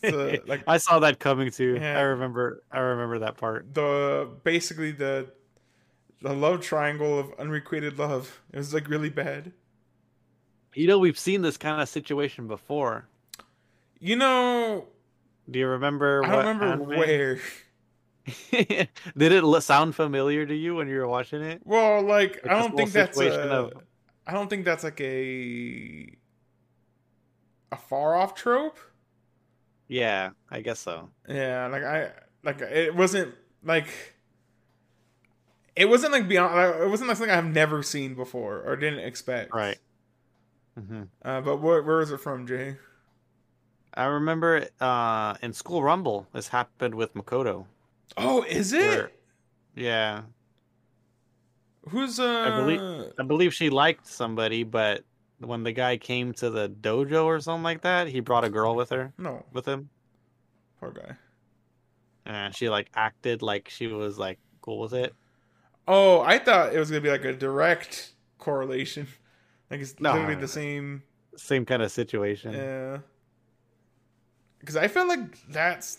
[0.00, 1.78] The, like I saw that coming too.
[1.80, 1.98] Yeah.
[1.98, 2.62] I remember.
[2.70, 3.74] I remember that part.
[3.74, 5.28] the basically the
[6.24, 8.40] the love triangle of unrequited love.
[8.50, 9.52] It was like really bad.
[10.74, 13.06] You know, we've seen this kind of situation before.
[14.00, 14.86] You know,
[15.48, 16.24] Do you remember?
[16.24, 16.86] I remember anime?
[16.86, 17.38] where.
[18.50, 18.88] Did
[19.32, 21.60] it sound familiar to you when you were watching it?
[21.62, 23.72] Well, like Like I don't think that's a, of-
[24.26, 26.10] I don't think that's like a
[27.70, 28.78] a far off trope.
[29.88, 31.10] Yeah, I guess so.
[31.28, 34.13] Yeah, like I like it wasn't like
[35.76, 36.82] it wasn't like beyond.
[36.82, 39.52] It wasn't like something I've never seen before or didn't expect.
[39.54, 39.78] Right.
[40.78, 42.76] hmm Uh, but where where is it from, Jay?
[43.94, 47.66] I remember uh, in School Rumble, this happened with Makoto.
[48.16, 48.80] Oh, is it?
[48.88, 49.10] Where-
[49.76, 50.22] Yeah,
[51.90, 52.50] Who's uh?
[52.60, 55.04] believe- I believe she liked somebody, but
[55.38, 58.74] when the guy came to the dojo or something like that, he brought a girl
[58.74, 59.90] with her No, with him,
[60.80, 61.16] poor guy.
[62.24, 65.14] and she like acted like she was like cool with it.
[65.86, 69.06] Oh, I thought it was gonna be like a direct correlation.
[69.70, 71.02] Like it's No, literally no, the same.
[71.36, 72.52] Same kind of situation.
[72.52, 72.98] Yeah.
[74.60, 75.98] Because I feel like that's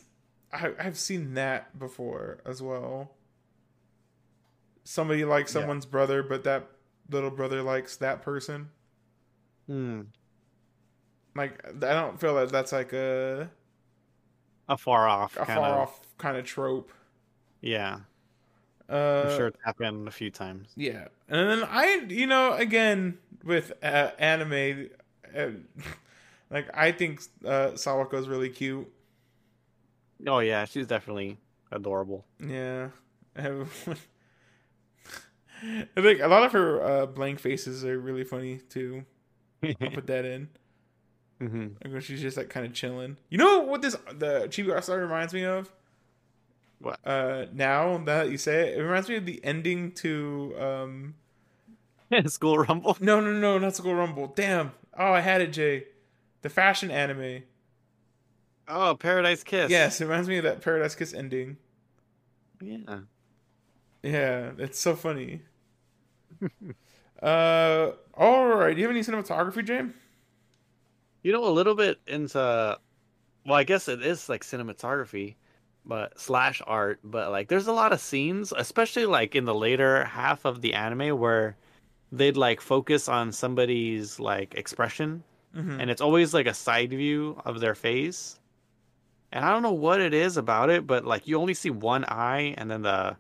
[0.54, 3.12] I, I've seen that before as well.
[4.84, 5.62] Somebody likes Yeah.
[5.62, 6.68] someone's brother, but that
[7.10, 8.70] little brother likes that person.
[9.68, 10.02] Hmm.
[11.36, 13.50] Like I don't feel like that's like a
[14.70, 15.36] A far off.
[15.38, 16.92] a far of, off kind of trope.
[17.62, 18.02] Yeah,
[18.90, 20.70] Uh, I'm sure it's happened a few times.
[20.76, 24.90] Yeah, and then I, you know, again with uh, anime,
[25.36, 25.48] uh,
[26.50, 28.92] like I think uh, Sawako is really cute.
[30.28, 31.38] Oh yeah, she's definitely
[31.72, 32.26] adorable.
[32.40, 32.90] Yeah,
[33.38, 33.66] I
[35.96, 39.06] think a lot of her uh, blank faces are really funny too.
[39.64, 40.50] I'll put that in.
[41.42, 41.68] Mm-hmm.
[41.84, 43.18] Like when she's just like kind of chilling.
[43.30, 45.70] You know what this the Chibi Star reminds me of?
[46.80, 47.00] What?
[47.06, 51.16] Uh, now that you say it, it reminds me of the ending to um.
[52.28, 52.98] School Rumble.
[53.00, 54.34] No, no, no, not School Rumble.
[54.36, 54.72] Damn.
[54.98, 55.86] Oh, I had it, Jay.
[56.42, 57.44] The fashion anime.
[58.68, 59.70] Oh, Paradise Kiss.
[59.70, 61.58] Yes, it reminds me of that Paradise Kiss ending.
[62.62, 63.00] Yeah.
[64.04, 65.42] Yeah, it's so funny.
[67.22, 68.74] uh, all right.
[68.74, 69.94] Do you have any cinematography, James?
[71.24, 72.78] You know, a little bit into,
[73.46, 75.36] well, I guess it is like cinematography,
[75.86, 77.00] but slash art.
[77.04, 80.74] But like, there's a lot of scenes, especially like in the later half of the
[80.74, 81.56] anime, where
[82.12, 85.24] they'd like focus on somebody's like expression,
[85.56, 85.80] Mm-hmm.
[85.80, 88.40] and it's always like a side view of their face.
[89.32, 92.04] And I don't know what it is about it, but like you only see one
[92.10, 93.16] eye, and then the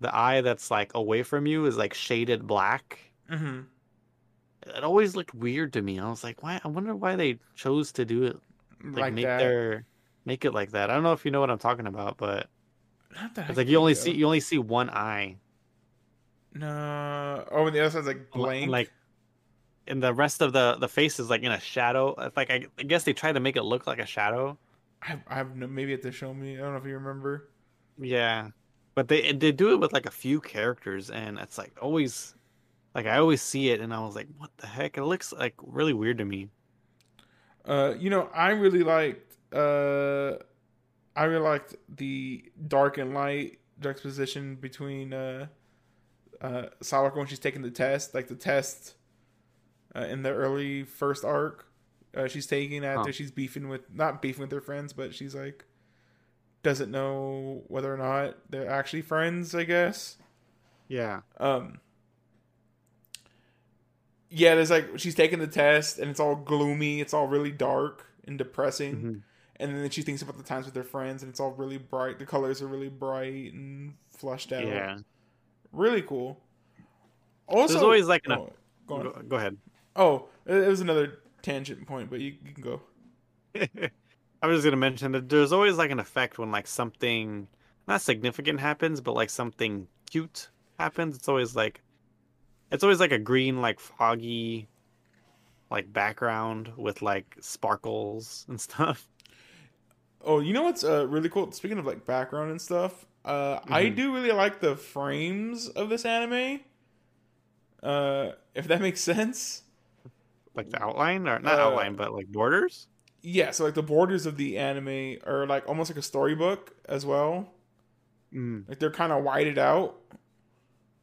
[0.00, 2.98] the eye that's like away from you is like shaded black.
[3.30, 3.62] mm-hmm.
[4.66, 5.98] It always looked weird to me.
[5.98, 6.60] I was like, why?
[6.64, 8.38] I wonder why they chose to do it
[8.82, 9.38] like, Like, make that.
[9.38, 9.84] their
[10.24, 10.90] make it like that.
[10.90, 12.48] I don't know if you know what I'm talking about, but
[13.14, 15.38] Not that I it's like you only think see you only see one eye.
[16.52, 17.44] No.
[17.50, 18.70] Oh, and the other side's like blank.
[18.70, 18.92] Like
[19.86, 22.14] and the rest of the the face is like in a shadow.
[22.18, 24.58] It's like I, I guess they try to make it look like a shadow.
[25.02, 25.66] I, I have no.
[25.66, 26.56] Maybe if they show me.
[26.56, 27.50] I don't know if you remember.
[27.98, 28.50] Yeah.
[28.94, 32.34] But they they do it with like a few characters and it's like always
[32.94, 34.96] like I always see it and I was like, what the heck?
[34.98, 36.50] It looks like really weird to me.
[37.64, 39.33] Uh, you know, I really liked.
[39.54, 40.38] Uh,
[41.16, 45.46] I really liked the dark and light juxtaposition between uh,
[46.40, 48.94] uh, Sawako when she's taking the test, like the test
[49.94, 51.66] uh, in the early first arc.
[52.16, 53.12] Uh, she's taking after Huh.
[53.12, 55.64] she's beefing with not beefing with her friends, but she's like
[56.62, 59.54] doesn't know whether or not they're actually friends.
[59.54, 60.16] I guess.
[60.88, 61.20] Yeah.
[61.38, 61.78] Um.
[64.30, 67.00] Yeah, there's like she's taking the test and it's all gloomy.
[67.00, 68.96] It's all really dark and depressing.
[68.96, 69.22] Mhm.
[69.56, 72.18] And then she thinks about the times with her friends and it's all really bright.
[72.18, 74.66] The colors are really bright and flushed out.
[74.66, 74.98] Yeah.
[75.72, 76.40] Really cool.
[77.46, 78.52] Also, There's always like an oh,
[78.86, 79.56] go go, go ahead.
[79.96, 82.80] Oh, it was another tangent point, but you, you can go.
[84.42, 87.46] I was just gonna mention that there's always like an effect when like something
[87.86, 91.16] not significant happens, but like something cute happens.
[91.16, 91.82] It's always like
[92.72, 94.68] it's always like a green, like foggy
[95.70, 99.06] like background with like sparkles and stuff.
[100.24, 101.52] Oh, you know what's uh, really cool?
[101.52, 103.96] Speaking of like background and stuff, uh, I Mhm.
[103.96, 106.60] do really like the frames of this anime.
[107.82, 109.62] Uh, if that makes sense.
[110.54, 112.88] Like the outline or not Uh, outline, but like borders.
[113.22, 117.06] Yeah, so like the borders of the anime are like almost like a storybook as
[117.06, 117.52] well.
[118.32, 118.68] Mm.
[118.68, 119.96] Like they're kind of whited out.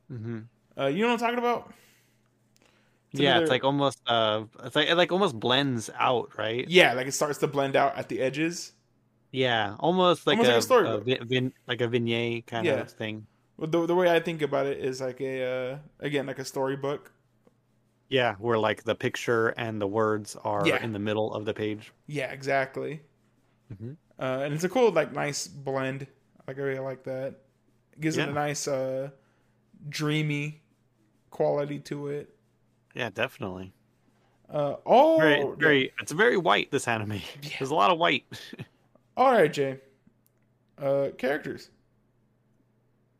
[0.09, 0.39] hmm
[0.77, 1.73] Uh, you know what I'm talking about?
[3.13, 6.67] yeah, another- it's like almost uh, it's like it like almost blends out, right?
[6.67, 8.73] yeah, like it starts to blend out at the edges.
[9.31, 10.61] Yeah, almost like Almost like a, a
[11.01, 11.27] storybook.
[11.29, 12.81] vin- like a vignette kind Yeah.
[12.81, 13.25] of thing.
[13.57, 16.45] Well, the the way I think about it is like a uh, again like a
[16.45, 17.13] storybook.
[18.09, 20.83] Yeah, where like the picture and the words are Yeah.
[20.83, 21.93] in the middle of the page.
[22.07, 23.01] Yeah, exactly.
[23.73, 23.95] Mhm.
[24.19, 26.07] Uh, and it's a cool like nice blend.
[26.47, 27.39] Like I really like that.
[27.93, 29.11] It gives it a nice uh,
[29.87, 30.61] dreamy
[31.29, 32.35] quality to it.
[32.93, 33.71] Yeah, definitely.
[34.49, 35.93] Uh, oh, Very, very.
[36.01, 36.71] It's very white.
[36.71, 37.21] This anime.
[37.57, 38.25] There's a lot of white
[39.17, 39.79] all right, Jay.
[40.77, 41.69] Uh, characters.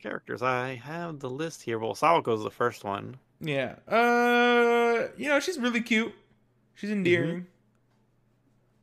[0.02, 0.42] characters.
[0.42, 1.78] I have the list here.
[1.80, 3.18] Well, Sawako's the first one.
[3.40, 3.76] Yeah.
[3.88, 6.14] Uh, you know she's really cute.
[6.76, 6.98] She's Mm-hmm.
[6.98, 7.46] endearing.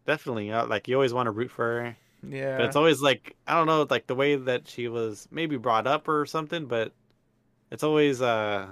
[0.07, 0.51] Definitely.
[0.53, 1.97] Uh, like you always want to root for her.
[2.29, 2.57] Yeah.
[2.57, 5.87] But it's always like I don't know, like the way that she was maybe brought
[5.87, 6.93] up or something, but
[7.71, 8.67] it's always uh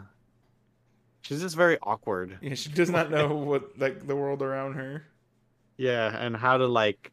[1.22, 2.38] she's just very awkward.
[2.40, 5.04] yeah, she does not know what like the world around her.
[5.76, 7.12] Yeah, and how to like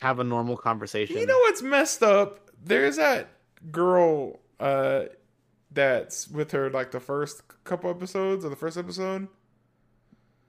[0.00, 1.16] have a normal conversation.
[1.16, 2.50] You know what's messed up?
[2.62, 3.28] There's that
[3.70, 5.04] girl uh
[5.70, 9.28] that's with her like the first couple episodes or the first episode.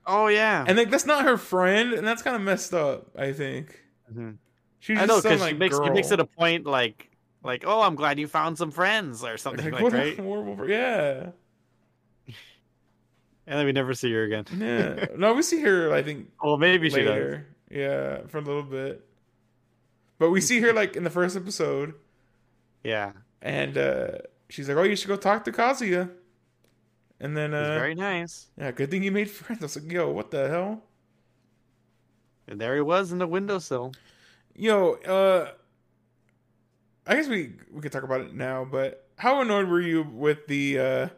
[0.06, 0.64] oh yeah.
[0.66, 3.80] And like that's not her friend, and that's kind of messed up, I think.
[4.12, 4.36] Mhm.
[4.78, 5.86] She's I just know because like she makes girl.
[5.86, 7.10] she makes it a point like
[7.42, 10.18] like oh I'm glad you found some friends or something like, like, right.
[10.18, 11.30] horrible yeah.
[13.48, 14.44] And then we never see her again.
[14.58, 15.06] Yeah.
[15.16, 17.38] no, we see her I think well, maybe she does.
[17.70, 19.04] Yeah, for a little bit.
[20.18, 21.94] But we see her like in the first episode
[22.82, 24.08] Yeah, and uh
[24.48, 26.10] she's like, "Oh, you should go talk to Kazuya."
[27.20, 28.46] And then uh very nice.
[28.58, 29.62] yeah, good thing you made friends.
[29.62, 30.82] I was like, "Yo, what the hell?"
[32.48, 33.92] And there he was in the windowsill.
[34.54, 35.52] Yo, uh
[37.06, 40.46] I guess we we could talk about it now, but how annoyed were you with
[40.46, 41.08] the uh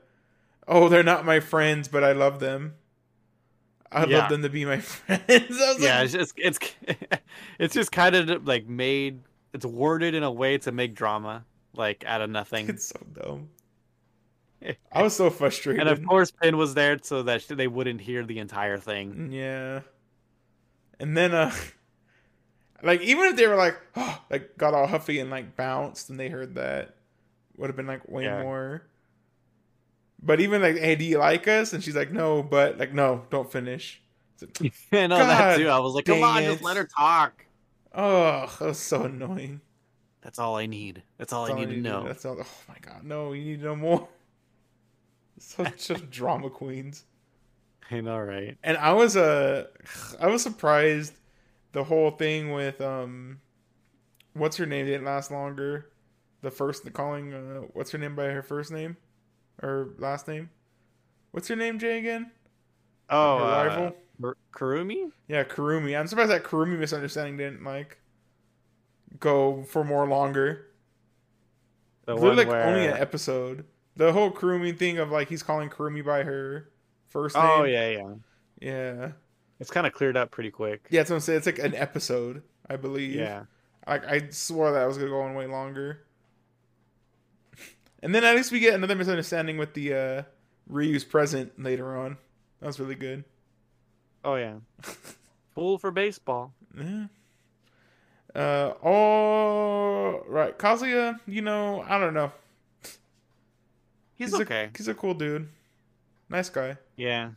[0.67, 2.75] oh, they're not my friends, but I love them.
[3.91, 4.19] I'd Yeah.
[4.19, 5.23] love them to be my friends.
[5.29, 6.59] I was yeah, like, it's just it's
[7.59, 9.21] it's just kind of like made
[9.53, 12.69] it's worded in a way to make drama like out of nothing.
[12.71, 13.49] it's so dumb.
[14.93, 15.81] I was so frustrated.
[15.81, 19.31] And of course, Pin was there so that they wouldn't hear the entire thing.
[19.33, 19.81] Yeah.
[21.01, 21.53] And then uh
[22.83, 26.19] like even if they were like oh, like got all huffy and like bounced and
[26.19, 26.95] they heard that
[27.57, 28.43] would have been like way Yeah.
[28.43, 28.83] more.
[30.21, 31.73] But even like, hey, do you like us?
[31.73, 34.03] And she's like, no, but like, no, don't finish.
[34.41, 35.69] Like, I know God that too.
[35.69, 37.45] I was like, come on, just let her talk.
[37.95, 39.61] oh, that was so annoying.
[40.23, 41.03] That's all I need.
[41.17, 42.05] That's all That's I all need to know.
[42.05, 42.37] That's all.
[42.41, 44.09] Oh my god, no, you need to know more.
[45.39, 47.05] Such drama queens.
[47.91, 48.59] I know, right?
[48.63, 49.67] And I was uh
[50.21, 51.15] I was surprised
[51.73, 53.41] the whole thing with um
[54.35, 55.87] what's her name didn't last longer.
[56.43, 58.97] The first calling uh what's her name by her first name
[59.63, 60.51] or last name?
[61.31, 62.31] What's your name, Jay again?
[63.11, 63.97] Oh, her uh, rival?
[64.21, 65.11] Kur- Kurumi?
[65.29, 65.99] Yeah, Kurumi.
[65.99, 67.99] I'm surprised that Kurumi misunderstanding didn't like
[69.21, 70.67] go for more longer.
[72.07, 72.65] The one like where...
[72.65, 73.65] only an episode.
[73.97, 76.71] The whole Kurumi thing of like he's calling Kurumi by her
[77.09, 77.45] first name.
[77.47, 78.15] Oh yeah, yeah.
[78.61, 79.09] yeah,
[79.61, 80.87] It's kind of cleared up pretty quick.
[80.91, 81.01] yeah.
[81.01, 81.39] That's what I'm saying.
[81.39, 83.15] It's like an episode, I believe.
[83.15, 83.45] Yeah.
[83.87, 86.05] Like I swore that I was gonna go on way longer.
[88.03, 90.23] And then at least we get another misunderstanding with the uh
[90.69, 92.17] Ryu's present later on.
[92.61, 93.25] That was really good.
[94.25, 94.57] Oh yeah.
[95.55, 96.53] Fool for baseball.
[96.79, 97.07] Yeah.
[98.35, 100.57] Uh all right.
[100.59, 102.33] Kazuya, you know, I don't know.
[104.15, 104.71] He's, a- okay.
[104.77, 105.49] he's a cool dude.
[106.29, 106.77] Nice guy.
[106.97, 107.31] Yeah.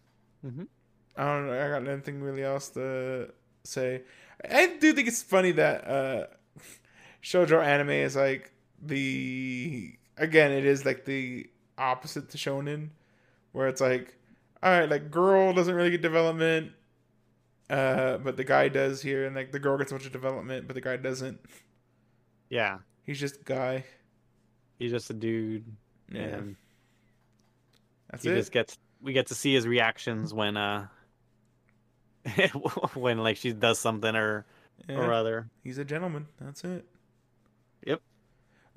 [0.43, 1.65] I don't know.
[1.65, 3.31] I got nothing really else to
[3.63, 4.01] say.
[4.49, 6.25] I do think it's funny that uh
[7.23, 12.89] shoujo anime is like the again, it is like the opposite to shonen,
[13.51, 14.15] where it's like,
[14.63, 16.71] all right, like girl doesn't really get development,
[17.69, 20.67] uh, but the guy does here, and like the girl gets a bunch of development,
[20.67, 21.39] but the guy doesn't.
[22.49, 22.79] Yeah.
[23.03, 23.85] He's just a guy.
[24.77, 25.65] He's just a dude.
[26.11, 26.41] Yeah,
[28.09, 28.35] that's he it.
[28.35, 30.87] just gets we get to see his reactions when uh
[32.93, 34.45] when like she does something or
[34.89, 34.97] Yeah.
[34.97, 35.49] or other.
[35.63, 36.27] He's a gentleman.
[36.39, 36.85] That's it.
[37.85, 38.01] Yep.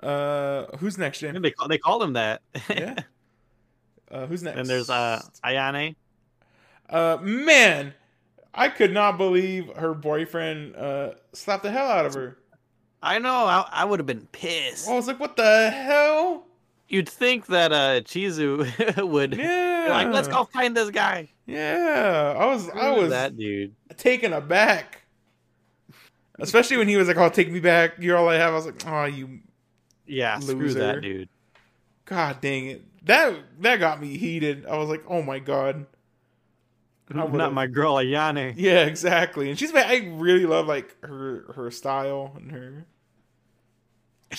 [0.05, 1.40] Uh, who's next, Jim?
[1.40, 2.42] They call they called him that.
[2.68, 2.94] Yeah.
[4.11, 4.59] Uh, who's next?
[4.59, 5.96] and there's uh Ayane.
[6.88, 7.94] Uh, man,
[8.55, 12.36] I could not believe her boyfriend uh slapped the hell out of her.
[13.02, 13.34] I know.
[13.46, 14.88] I, I would have been pissed.
[14.88, 16.46] I was like, what the hell?
[16.86, 19.84] You'd think that uh Chizu would Yeah.
[19.86, 21.30] be like, let's go find this guy.
[21.46, 23.74] Yeah, I was, I was that dude.
[23.96, 25.02] taken aback.
[26.38, 27.92] Especially when he was like, "Oh, take me back.
[27.98, 29.40] You're all I have." I was like, "Oh, you,
[30.07, 31.28] Yeah, screw that dude.
[32.05, 34.66] god dang it." That that got me heated.
[34.66, 35.86] I was like, "Oh my god."
[37.11, 38.55] Not my girl Ayane.
[38.57, 39.50] Yeah, exactly.
[39.50, 42.86] And she's I really love like her her style and her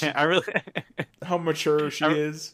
[0.16, 0.46] I really,
[1.22, 2.54] how mature she I- is.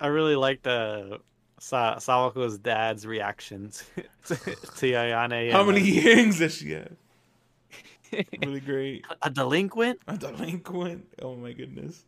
[0.00, 1.18] I really liked uh,
[1.58, 3.84] Sa- Sawako's dad's reactions
[4.26, 5.52] to, Ayane.
[5.52, 6.92] How many uh, earrings does she have?
[8.42, 9.04] Really great.
[9.22, 10.00] a delinquent?
[10.08, 11.06] A delinquent.
[11.22, 12.02] Oh my goodness.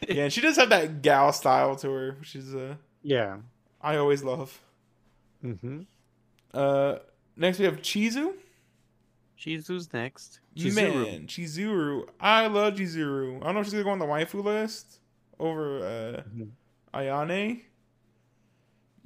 [0.08, 3.38] Yeah, and she does have that gal style to her, which is uh Yeah.
[3.80, 4.60] I always love.
[5.44, 5.80] Mm-hmm.
[6.54, 6.96] Uh
[7.36, 8.34] next we have Chizu.
[9.38, 10.40] Chizu's next.
[10.56, 12.08] Man, Chizuru.
[12.20, 13.40] I love Chizuru.
[13.40, 14.98] I don't know if she's gonna go on the waifu list
[15.38, 16.50] over uh Mhm.
[16.94, 17.62] Ayane.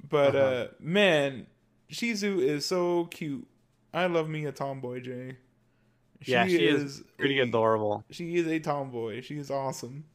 [0.09, 0.67] But uh Uh-huh.
[0.79, 1.47] man,
[1.91, 3.47] Chizu is so cute.
[3.93, 5.37] I love me a tomboy, Jay.
[6.25, 8.03] Yeah, she is Pretty a- adorable.
[8.09, 9.21] She is a tomboy.
[9.21, 10.05] She is awesome.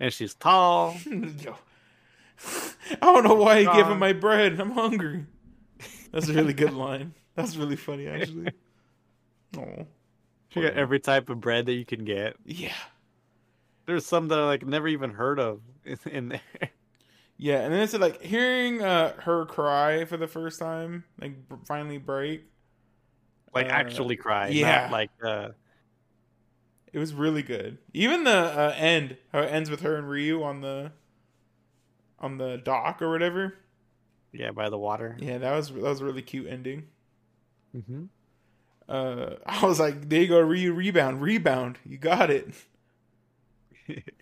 [0.00, 0.96] And she's tall.
[1.10, 4.58] I don't know why he gave him my bread.
[4.60, 5.26] I'm hungry.
[6.12, 7.14] That's a really good line.
[7.34, 8.48] That's really funny, actually.
[9.56, 9.86] Oh,
[10.48, 12.34] She got every type of bread that you can get.
[12.44, 12.74] yeah,
[13.86, 15.60] There's some that I like never even heard of
[16.10, 16.40] in- there.
[17.36, 17.60] yeah.
[17.60, 21.98] And then it's like hearing uh, her cry for the first time, like b- finally
[21.98, 22.46] break.
[23.54, 24.48] Like Uh, actually cry.
[24.48, 24.88] yeah.
[24.90, 25.50] Like uh
[26.94, 27.78] It was really good.
[27.92, 30.92] Even the uh, end, how it ends with her and Ryu on the
[32.18, 33.54] on the dock or whatever.
[34.32, 35.16] yeah, by the water.
[35.18, 36.88] Yeah, that was that was a really cute ending.
[37.76, 38.04] Mm-hmm.
[38.88, 41.78] Uh, I was like, there you go, Ryu rebound, rebound.
[41.84, 42.48] You got it.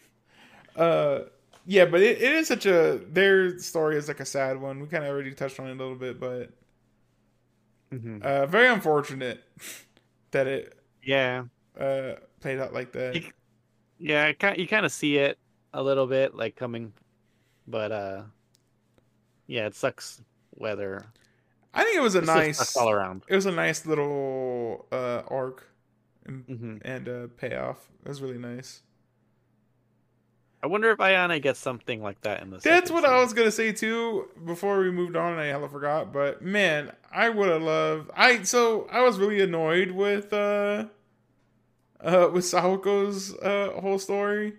[0.77, 1.21] uh,
[1.67, 4.81] yeah, but it, it is such a their story is like a sad one.
[4.81, 6.51] We kind of already touched on it a little bit, but
[7.91, 9.43] hmm uh, very unfortunate
[10.31, 11.45] that it Yeah.
[11.79, 13.15] uh played out like that.
[13.15, 13.31] You-
[13.99, 15.39] Yeah, you kind of see it
[15.73, 16.93] a little bit like coming
[17.67, 18.23] but uh
[19.47, 20.21] yeah, it sucks
[20.55, 21.07] weather.
[21.75, 23.23] I think it was a nice, all around.
[23.29, 25.67] it was a nice little uh arc
[26.27, 27.89] and, hmm and uh payoff.
[28.05, 28.83] It was really nice.
[30.65, 33.51] I wonder if Ayane gets something like that in the That's what I was gonna
[33.51, 34.29] say too.
[34.45, 36.13] Before we moved on, and I hella forgot.
[36.13, 38.11] But man, I would have loved.
[38.15, 40.87] I so I was really annoyed with uh,
[42.03, 44.55] uh, with Sawako's uh whole story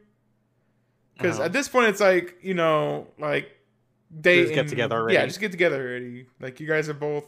[1.17, 1.45] because Uh-huh.
[1.45, 3.49] at this point it's like you know like
[4.09, 5.15] they Just get together already.
[5.15, 6.27] Yeah, just get together already.
[6.39, 7.25] Like you guys are both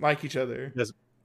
[0.00, 0.72] like each other.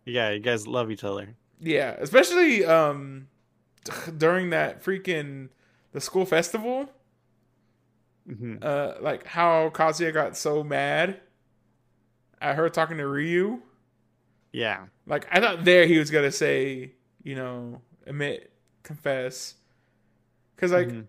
[0.06, 1.36] Yeah, you guys love each other.
[1.62, 3.28] Yeah, especially um
[4.18, 5.50] during that freaking
[5.92, 6.90] the school festival.
[8.28, 11.20] hmm uh like how Kazuya got so mad
[12.42, 13.62] at her talking to Ryu.
[14.52, 14.86] Yeah.
[15.06, 16.94] Like I thought there he was gonna say,
[17.30, 18.52] you know, admit,
[18.82, 19.54] confess.
[20.58, 21.08] Cause like Mhm.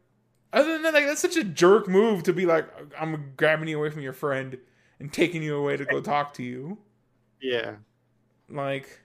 [0.52, 2.68] other than that, like that's such a jerk move to be like,
[2.98, 4.58] I'm grabbing you away from your friend
[4.98, 6.78] and taking you away to go talk to you.
[7.40, 7.76] Yeah.
[8.50, 9.00] Like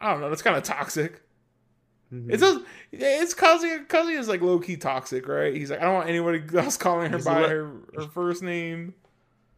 [0.00, 1.22] I don't know, that's kind of toxic.
[2.12, 2.30] Mhm.
[2.30, 3.86] It's a, it's Kazuya.
[3.86, 5.54] Kazuya is like low key toxic, right?
[5.54, 8.42] He's like, I don't want anybody else calling her He's by li- her, her first
[8.42, 8.92] name.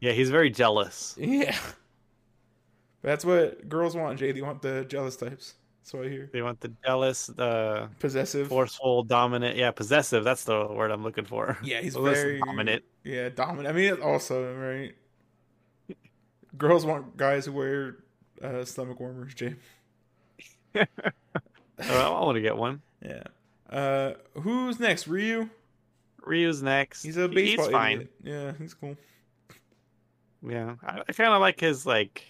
[0.01, 1.17] yeah, he's very jealous.
[1.19, 1.59] Yeah.
[3.03, 4.33] That's what girls want, Jay.
[4.33, 5.55] They want the jealous types.
[5.85, 6.31] That's what I hear.
[6.33, 8.49] They want the jealous, the Possessive.
[8.49, 9.59] forceful, dominant.
[9.59, 10.25] Yeah, possessive.
[10.25, 11.59] That's the word I'm looking for.
[11.63, 12.85] Yeah, he's very dominant.
[13.03, 13.69] Yeah, dominant.
[13.69, 14.95] I mean, also right.
[16.57, 17.97] Girls want guys who wear
[18.43, 19.57] uh, stomach warmers, Jay.
[21.91, 22.81] Oh, I want to get one.
[23.05, 23.25] Yeah.
[23.69, 25.09] Uh, who's next?
[25.09, 25.51] Ryu.
[26.25, 27.03] Ryu's next.
[27.03, 27.93] He's a baseball He's fine.
[27.97, 28.13] idiot.
[28.23, 28.97] Yeah, he's cool.
[30.49, 32.23] Yeah, I, I kind of like his like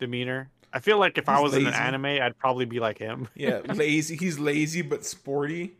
[0.00, 0.50] demeanor.
[0.72, 3.28] I feel like if I He's was in an anime, I'd probably be like him.
[3.34, 4.16] Yeah, lazy.
[4.16, 5.76] He's lazy but sporty.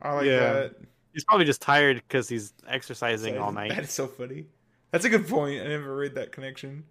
[0.00, 0.52] I like Yeah.
[0.52, 0.74] that.
[1.12, 3.72] He's probably just tired because he's exercising all night.
[3.74, 4.46] That's so funny.
[4.90, 5.60] That's a good point.
[5.60, 6.84] I never read that connection.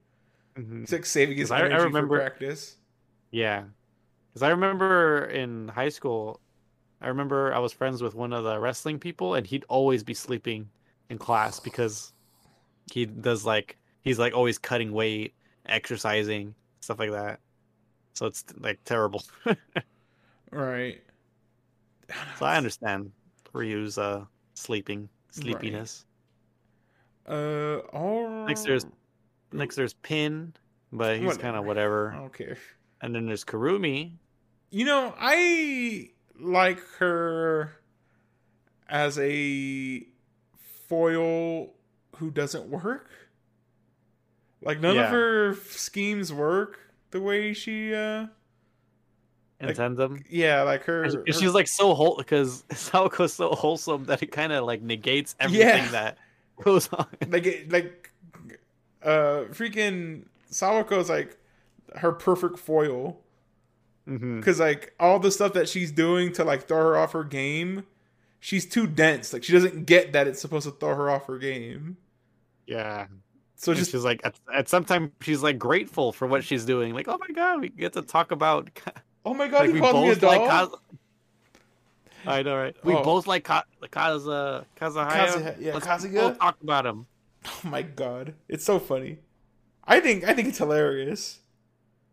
[0.55, 0.83] Mhm.
[0.83, 2.75] It's like saving his 'Cause I- I energy remember- for practice.
[3.31, 3.63] Yeah,
[4.29, 6.39] because I remember in high school,
[7.01, 10.13] I remember I was friends with one of the wrestling people, and he'd always be
[10.13, 10.69] sleeping
[11.09, 12.13] in class because
[12.91, 15.33] he does like he's like always cutting weight,
[15.65, 17.39] exercising, stuff like that.
[18.13, 19.23] So it's like terrible.
[20.53, 21.01] Right.
[22.37, 23.13] so I understand
[23.53, 26.03] Ryu's uh sleeping sleepiness.
[27.25, 28.85] Uh, all Next there's
[29.53, 30.53] next there's Pin,
[30.91, 32.13] but he's kind of whatever.
[32.25, 32.57] don't.
[33.01, 34.11] And then there's Kurumi.
[34.71, 37.71] You know, I like her
[38.89, 40.05] as a
[40.87, 41.73] foil
[42.17, 43.09] who doesn't work.
[44.63, 45.09] Like none of Yeah.
[45.11, 46.79] her schemes work
[47.11, 48.27] the way she uh
[49.59, 50.23] and Like, him.
[50.29, 54.51] yeah, like her, her- she's like so whole because Sawako's so wholesome that it kind
[54.51, 55.87] of like negates everything Yeah.
[55.91, 56.17] that
[56.63, 57.05] goes on.
[57.27, 58.11] like it, like
[59.03, 61.37] uh freaking Sawako's like
[61.95, 63.17] her perfect foil
[64.05, 67.23] hmm because like all the stuff that she's doing to like throw her off her
[67.23, 67.85] game,
[68.39, 69.31] she's too dense.
[69.33, 71.97] Like she doesn't get that it's supposed to throw her off her game.
[72.65, 73.07] Yeah.
[73.61, 76.65] So And just she's like at, at some time she's like grateful for what she's
[76.65, 76.95] doing.
[76.95, 78.69] Like, oh my god, we get to talk about
[79.25, 80.71] oh my god, like he we called me a both like dog.
[80.71, 80.77] Kaz-
[82.25, 82.75] I know, right?
[82.83, 83.03] We Oh.
[83.03, 85.27] both like Ka- Kaza Kazahaya.
[85.27, 86.13] Kazuha- yeah, Let's Kazuya?
[86.15, 87.05] both talk about him.
[87.45, 89.19] Oh my god, it's so funny.
[89.85, 91.39] I think I think it's hilarious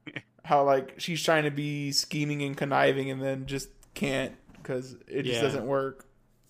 [0.44, 5.22] how like she's trying to be scheming and conniving and then just can't because it
[5.22, 5.42] just Yeah.
[5.42, 6.04] doesn't work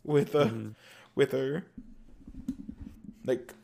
[0.05, 0.75] with uh, Mhm.
[1.15, 1.65] with her.
[3.25, 3.55] Like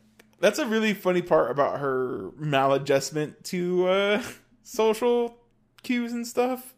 [0.44, 4.22] that's a really funny part about her maladjustment to uh
[4.62, 5.38] social
[5.82, 6.74] cues and stuff.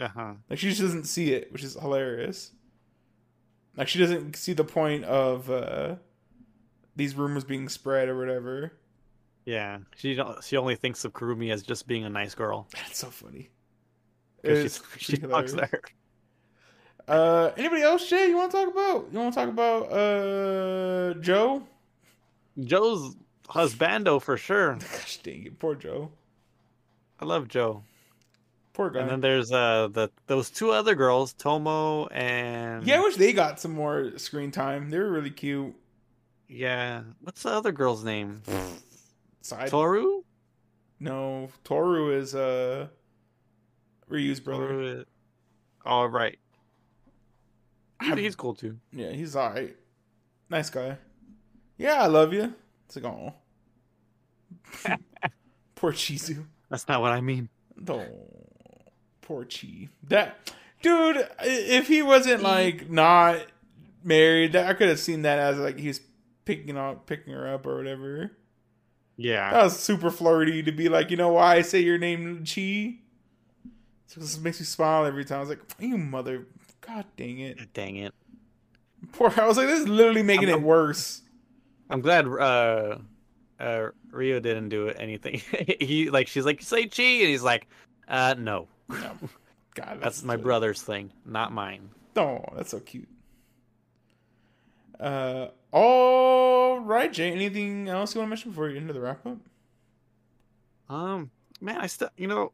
[0.00, 0.32] Uh-huh.
[0.48, 2.52] Like she just doesn't see it, which is hilarious.
[3.76, 5.96] Like she doesn't see the point of uh
[6.96, 8.72] these rumors being spread or whatever.
[9.44, 12.68] Yeah, she don't, she only thinks of Kurumi as just being a nice girl.
[12.72, 13.50] That's so funny.
[14.46, 15.80] It's she talks her.
[17.08, 18.28] Uh, anybody else, Jay?
[18.28, 19.08] You want to talk about?
[19.10, 21.66] You want to talk about uh Joe?
[22.62, 23.14] Joe's
[23.48, 24.74] husbando for sure.
[24.80, 26.10] Gosh dang it, poor Joe.
[27.20, 27.82] I love Joe.
[28.72, 29.00] Poor guy.
[29.00, 33.32] And then there's uh the those two other girls, Tomo and yeah, I wish they
[33.32, 34.90] got some more screen time.
[34.90, 35.74] They were really cute.
[36.48, 37.02] yeah.
[37.20, 38.42] What's the other girl's name?
[39.42, 39.68] Side.
[39.68, 40.22] Toru.
[41.00, 42.88] no, Toru is uh
[44.08, 44.68] Ryu's brother.
[44.68, 45.04] Toru is-
[45.86, 46.38] Oh right.
[48.02, 48.78] He- I'm- He's cool too.
[48.92, 49.76] Yeah, he's alright.
[50.50, 50.98] Nice guy.
[51.76, 52.54] Yeah, I love you.
[52.86, 53.34] It's like, oh.
[55.74, 56.44] Poor Chizu.
[56.70, 57.48] That's not what I mean.
[57.88, 58.04] Oh,
[59.20, 59.88] poor Chi.
[60.08, 60.52] That
[60.82, 63.38] dude, if he wasn't like not
[64.02, 66.00] married, that I could have seen that as like he's
[66.44, 68.30] picking up, picking her up or whatever.
[69.16, 69.50] Yeah.
[69.52, 72.96] That was super flirty to be like, you know why I say your name Chi?
[74.06, 75.38] So this makes me smile every time.
[75.38, 76.46] I was like, you mother,
[76.80, 77.72] god dang it.
[77.74, 78.14] Dang it.
[79.12, 79.32] Poor.
[79.36, 81.20] I was like, this is literally making I'm- it worse.
[81.94, 82.98] I'm glad uh
[83.60, 85.40] uh Ryu didn't do anything.
[85.80, 87.68] he like she's like say chi and he's like
[88.08, 88.66] uh no.
[88.88, 89.12] No.
[89.76, 91.90] God, That's my brother's thing, not mine.
[92.16, 93.08] Oh, that's so cute.
[95.00, 97.32] Uh, all right, Jay.
[97.32, 99.38] Anything else you want to mention before you get into the wrap up?
[100.88, 101.30] Um
[101.60, 102.50] man, I still you know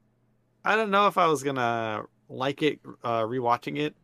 [0.67, 3.97] I don't know if I was gonna like it uh rewatching it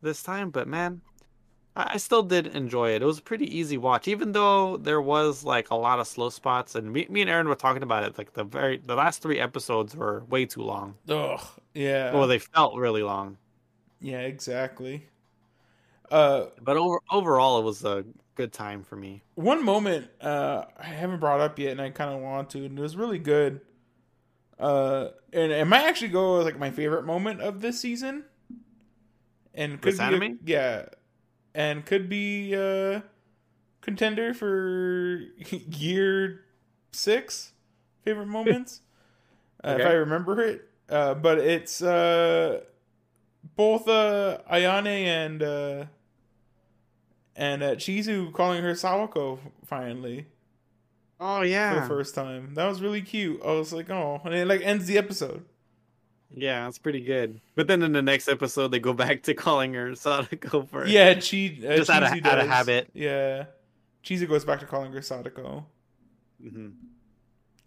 [0.00, 1.02] this time, but man,
[1.78, 3.02] I, still did enjoy it.
[3.02, 6.28] It was a pretty easy watch, even though there was like a lot of slow
[6.30, 8.18] spots and me, me and Aaron were talking about it.
[8.18, 10.96] Like the very the last three episodes were way too long.
[11.08, 11.40] Ugh.
[11.74, 12.12] Yeah.
[12.12, 13.38] Well, they felt really long.
[14.00, 14.20] yeah.
[14.20, 15.06] Exactly.
[16.10, 18.04] Uh, But over overall, it was a
[18.34, 19.22] good time for me.
[19.34, 22.78] one moment uh I haven't brought up yet, and I kind of want to, and
[22.78, 23.60] it was really good.
[24.58, 28.24] Uh, and it might actually go as like my favorite moment of this season,
[29.54, 30.38] and could This be a- anime?
[30.44, 30.86] yeah,
[31.58, 33.00] and could be uh
[33.80, 36.44] contender for year
[36.92, 37.52] six
[38.04, 38.80] favorite moments
[39.64, 40.68] uh, if I remember it.
[40.88, 42.60] Uh, but it's uh
[43.56, 45.84] both uh Ayane and uh
[47.36, 50.26] and uh, Chizu calling her Sawako finally
[51.20, 52.54] Oh for yeah, the first time.
[52.54, 53.40] That was really cute.
[53.44, 55.44] I was like, oh, and it like ends the episode.
[56.34, 57.40] Yeah, it's pretty good.
[57.54, 61.14] But then in the next episode, they go back to calling her Sadako for Yeah,
[61.14, 62.90] Chi uh, Just out of- out of habit.
[62.94, 63.46] Yeah,
[64.04, 65.66] Chizu goes back to calling her Sadako,
[66.42, 66.72] Mhm.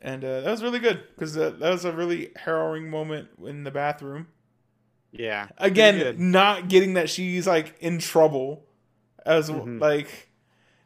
[0.01, 3.64] and uh, that was really good because uh, that was a really harrowing moment in
[3.64, 4.28] the bathroom.
[5.12, 8.66] Yeah, Again, not getting that she's like in trouble,
[9.26, 9.82] as Mhm.
[9.82, 10.30] like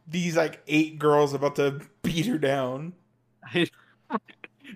[0.07, 2.93] these like eight girls about to beat her down.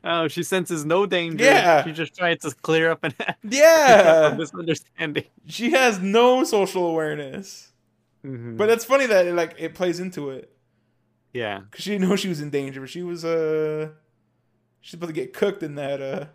[0.04, 1.44] oh, she senses no danger.
[1.44, 1.84] Yeah.
[1.84, 3.14] she just tries to clear up an
[3.44, 5.26] Yeah, misunderstanding.
[5.48, 7.72] she has no social awareness.
[8.26, 8.58] Mhm.
[8.58, 10.52] But it's funny that it, like it plays into it
[11.32, 12.82] yeah, because she didn't know she was in danger.
[12.82, 13.90] But she was uh,
[14.82, 16.26] she's about to get cooked in that uh,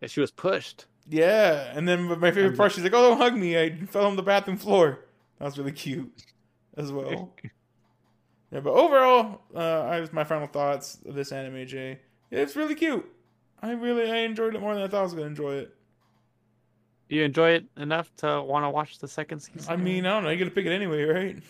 [0.00, 0.86] Yeah, she was pushed.
[1.08, 1.70] yeah.
[1.76, 3.58] And then my favorite part, she's like, "Oh, don't hug me!
[3.58, 5.00] I fell on the bathroom floor."
[5.38, 6.10] That was really cute
[6.76, 7.34] as well.
[8.50, 11.66] yeah, but overall, uh, I was my final thoughts of this anime.
[11.66, 12.00] Jay,
[12.30, 13.04] it's really cute.
[13.62, 15.74] I really I enjoyed it more than I thought I was gonna enjoy it.
[17.08, 19.72] You enjoy it enough to want to watch the second season?
[19.72, 20.30] I mean, I don't know.
[20.30, 21.42] You gotta pick it anyway, right?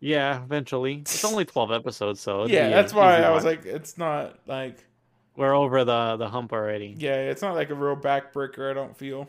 [0.00, 0.96] yeah, eventually.
[0.96, 4.84] It's only twelve episodes, so yeah, that's why I was like, it's not like
[5.36, 6.94] we're over the the hump already.
[6.98, 8.70] yeah, it's not like a real backbreaker.
[8.70, 9.28] I don't feel.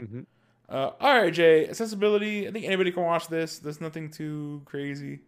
[0.00, 0.20] Mm-hmm.
[0.68, 1.68] Uh, all right, Jay.
[1.68, 2.46] Accessibility.
[2.48, 3.58] I think anybody can watch this.
[3.58, 5.20] There's nothing too crazy.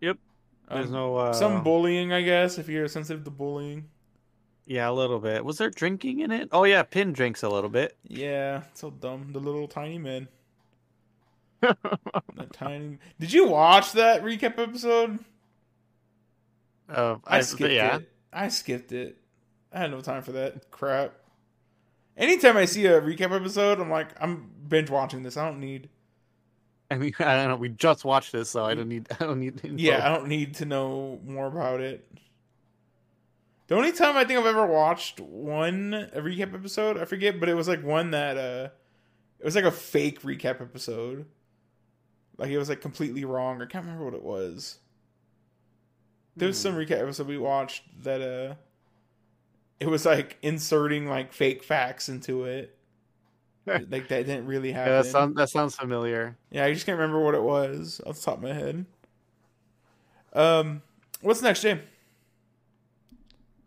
[0.00, 0.18] Yep.
[0.70, 3.88] There's Um, no uh, some bullying, I guess, if you're sensitive to bullying.
[4.68, 5.46] Yeah, a little bit.
[5.46, 6.50] Was there drinking in it?
[6.52, 7.96] Oh yeah, Pin drinks a little bit.
[8.06, 9.30] Yeah, so dumb.
[9.32, 10.28] The little tiny men.
[11.62, 12.98] that tiny.
[13.18, 15.20] Did you watch that recap episode?
[16.86, 17.96] Uh, I I, skipped yeah.
[17.96, 18.12] it.
[18.30, 19.16] I skipped it.
[19.72, 21.14] I had no time for that crap.
[22.18, 25.38] Anytime I see a recap episode, I'm like, I'm binge watching this.
[25.38, 25.88] I don't need.
[26.90, 27.56] I mean, I don't know.
[27.56, 29.08] We just watched this, so I don't need.
[29.18, 29.64] I don't need.
[29.64, 29.82] Info.
[29.82, 32.06] Yeah, I don't need to know more about it.
[33.68, 37.50] The only time I think I've ever watched one a recap episode, I forget, but
[37.50, 38.68] it was like one that uh
[39.38, 41.26] it was like a fake recap episode.
[42.38, 43.60] Like it was like completely wrong.
[43.60, 44.78] I can't remember what it was.
[46.36, 48.54] There was some recap episode we watched that uh
[49.80, 52.74] it was like inserting like fake facts into it.
[53.66, 54.92] like that didn't really happen.
[54.92, 56.38] Yeah, that sounds that sounds familiar.
[56.50, 58.86] Yeah, I just can't remember what it was off the top of my head.
[60.32, 60.80] Um,
[61.20, 61.80] what's next, Jay?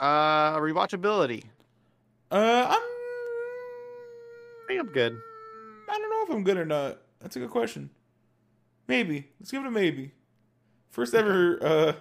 [0.01, 1.43] Uh, rewatchability.
[2.31, 2.81] Uh, I'm.
[2.81, 5.15] I think I'm good.
[5.89, 6.97] I don't know if I'm good or not.
[7.19, 7.89] That's a good question.
[8.87, 9.27] Maybe.
[9.39, 10.11] Let's give it a maybe.
[10.89, 11.59] First ever.
[11.61, 11.93] Uh,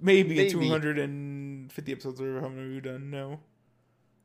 [0.00, 0.44] maybe, Maybe.
[0.46, 3.10] in 250 episodes or how many we've done.
[3.10, 3.40] No.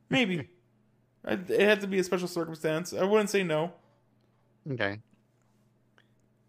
[0.08, 0.48] Maybe.
[1.24, 2.92] I- it had to be a special circumstance.
[2.94, 3.72] I wouldn't say no.
[4.70, 4.98] Okay.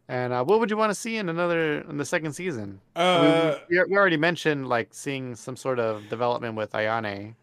[0.09, 2.81] And uh, what would you want to see in another in the second season?
[2.95, 7.35] Uh, we, we already mentioned like seeing some sort of development with Ayane.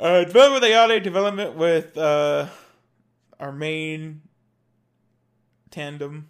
[0.00, 2.46] uh, development with Ayane, development with uh,
[3.38, 4.22] our main
[5.70, 6.28] tandem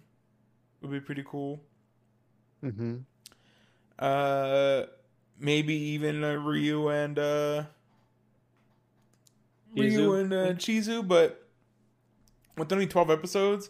[0.81, 1.59] would be pretty cool.
[2.63, 2.97] Mm-hmm.
[3.97, 4.83] Uh,
[5.39, 7.63] maybe even uh, Ryu and uh,
[9.75, 10.21] Ryu Chizu?
[10.21, 11.47] and uh, Chizu, but
[12.55, 13.69] with only twelve episodes,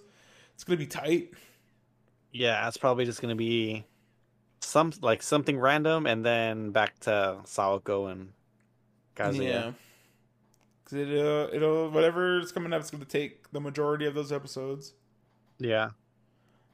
[0.54, 1.34] it's gonna be tight.
[2.36, 3.86] Yeah, it's probably just gonna be
[4.60, 8.34] some like something random, and then back to Sawako and
[9.16, 9.44] Kazuya.
[9.44, 9.72] Yeah,
[10.84, 14.94] because it uh, it'll whatever's coming up, it's gonna take the majority of those episodes.
[15.60, 15.92] Yeah.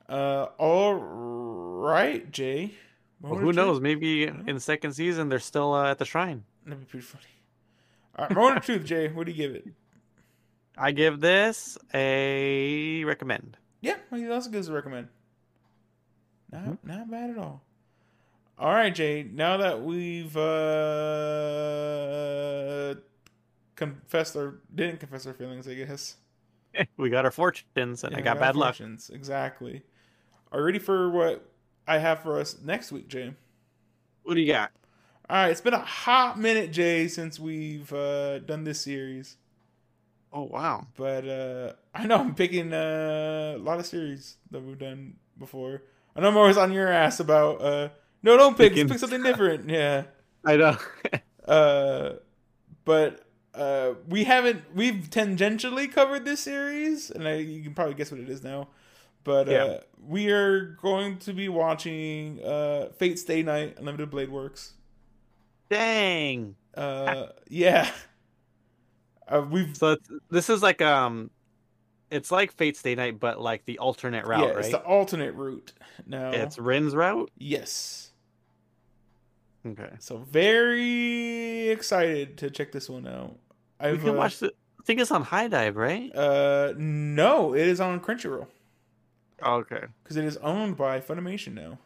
[0.10, 2.74] Uh, all right, Jay.
[3.22, 3.80] Well, who knows?
[3.80, 6.44] Maybe in the second season they're still uh, at the shrine.
[6.66, 7.24] That'd be pretty funny.
[8.18, 9.10] All right, moment of truth, Jay.
[9.10, 9.68] What do you give it?
[10.76, 13.58] I give this a recommend.
[13.82, 15.08] Yeah, well, that's good a recommend.
[16.52, 16.78] Not Mhm.
[16.84, 17.64] not bad at all.
[18.60, 19.24] All right, Jay.
[19.24, 20.42] Now that we've uh
[23.76, 26.18] confessed or didn't confess our feelings, I guess.
[26.98, 28.76] we got our fortunes, and I Yeah, got bad luck.
[28.76, 29.10] fortunes.
[29.10, 29.84] Exactly.
[30.52, 31.50] Are you ready for what
[31.88, 33.34] I have for us next week, Jay?
[34.24, 34.72] What do you got?
[35.30, 39.38] All right, it's been a hot minute, Jay, since we've uh, done this series.
[40.34, 40.88] Oh wow.
[40.96, 45.84] But uh, I know I'm picking uh, a lot of series that we've done before.
[46.16, 47.90] I know I'm always on your ass about uh,
[48.24, 49.70] no, don't pick, Picking- pick something different.
[49.70, 50.04] Yeah.
[50.46, 50.78] I know.
[51.48, 52.14] Uh,
[52.86, 54.62] but uh, we haven't.
[54.76, 58.70] We've tangentially covered this series, and I, you can probably guess what it is now.
[59.24, 59.78] But uh, Yeah.
[60.08, 64.74] we are going to be watching uh, Fate Stay Night Unlimited Blade Works.
[65.70, 66.56] Dang.
[66.76, 67.90] Uh, yeah.
[69.28, 69.96] Uh, we've So
[70.30, 71.30] this is like um,
[72.12, 74.60] it's like Fate Stay Night, but like the alternate route, yeah, right?
[74.60, 75.72] it's the alternate route
[76.06, 77.32] No, It's Rin's route.
[77.38, 78.12] yes.
[79.66, 79.90] Okay.
[80.00, 83.38] So very excited to check this one out.
[83.82, 84.48] We I've can uh, watch the.
[84.80, 86.16] I think it's on HIDIVE, right?
[86.16, 88.48] uh no, it is on Crunchyroll
[89.44, 89.86] Oh, okay.
[90.04, 91.78] because it is owned by Funimation now.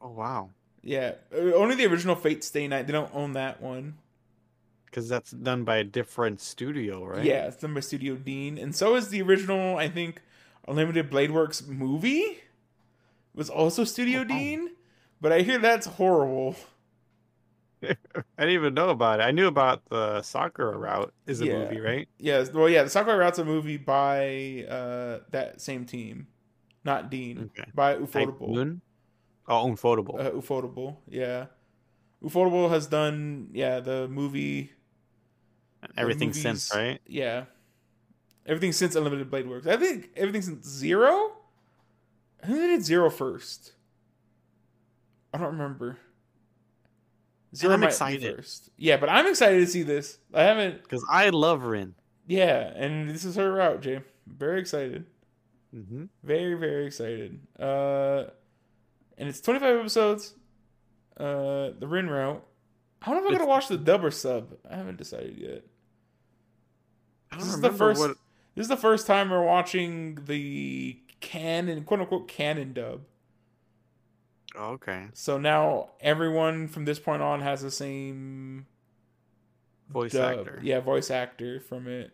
[0.00, 0.50] Oh wow.
[0.82, 2.86] Yeah, uh, only the original Fate Stay Night.
[2.86, 3.98] They don't own that one.
[4.92, 7.24] Because that's done by a different studio, right?
[7.24, 9.78] Yeah, it's done by Studio Dean, and so is the original.
[9.78, 10.20] I think
[10.68, 12.40] Unlimited Blade Works movie
[13.34, 14.24] was also Studio Oh.
[14.24, 14.68] Dean,
[15.18, 16.56] but I hear that's horrible.
[17.82, 17.96] I
[18.38, 19.22] didn't even know about it.
[19.22, 21.64] I knew about the Sakura route is a Yeah.
[21.64, 22.06] movie, right?
[22.18, 26.26] Yes, well, yeah, the Sakura Route's a movie by uh that same team,
[26.84, 27.70] not Dean, Okay.
[27.74, 28.50] by Ufotable.
[28.50, 28.82] Moon?
[29.48, 30.20] Oh, Unfoldable.
[30.20, 31.46] Uh, Ufotable, yeah.
[32.22, 34.70] Ufotable has done yeah the movie
[35.96, 37.00] Everything movies- since, right?
[37.06, 37.44] Yeah.
[38.46, 39.66] Everything since Unlimited Blade Works.
[39.66, 41.32] I think everything since Zero?
[42.42, 43.72] I think they did Zero first.
[45.32, 45.98] I don't remember.
[47.54, 48.36] Zero I'm excited.
[48.36, 48.70] first.
[48.76, 50.18] Yeah, but I'm excited to see this.
[50.34, 50.82] I haven't.
[50.82, 51.94] Because I love Rin.
[52.26, 54.00] Yeah, and this is her route, Jay.
[54.26, 55.06] Very excited.
[55.72, 57.38] hmm Very, very excited.
[57.58, 58.24] Uh,
[59.18, 60.34] and it's 25 episodes.
[61.16, 62.44] Uh, the Rin route.
[63.02, 64.54] I don't know if I'm gonna watch the dub or sub.
[64.68, 65.64] I haven't decided yet.
[67.32, 68.00] I This is the first.
[68.00, 68.16] what.
[68.54, 73.00] This is the first time we're watching the canon, quote unquote, canon dub.
[74.54, 75.06] Oh, okay.
[75.14, 78.66] So now everyone from this point on has the same
[79.88, 80.40] voice dub.
[80.40, 80.60] actor.
[80.62, 82.12] Yeah, voice actor from it.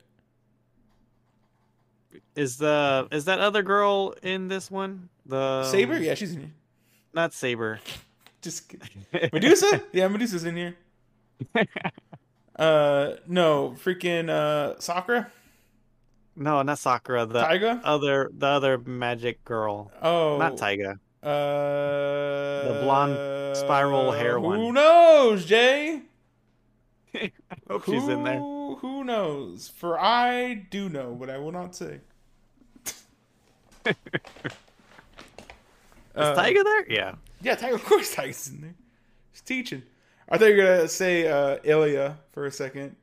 [2.36, 5.08] Is the is that other girl in this one?
[5.26, 6.52] The Saber, yeah, she's in here.
[7.12, 7.80] not Saber.
[8.40, 9.30] Just kidding.
[9.32, 10.76] Medusa, yeah, Medusa's in here.
[12.58, 15.30] Uh, no, freaking uh, Sakura,
[16.34, 17.24] no, not Sakura.
[17.26, 17.80] The Taiga.
[17.84, 19.92] other the other magic girl.
[20.02, 20.98] Oh, Not Taiga.
[21.22, 21.28] Uh,
[22.72, 24.58] the blonde spiral hair Who one.
[24.58, 26.02] Who knows, Jay?
[27.14, 27.32] I
[27.68, 28.38] hope who, she's in there.
[28.38, 29.68] Who knows?
[29.68, 32.00] For I do know, but I will not say.
[33.86, 33.94] Is
[36.14, 36.90] Uh, Taiga there?
[36.90, 37.14] Yeah.
[37.40, 38.74] Yeah, Tiger, of course Tiger's in there.
[39.30, 39.82] He's teaching.
[40.30, 42.96] I thought you were gonna say uh, Ilya for a second.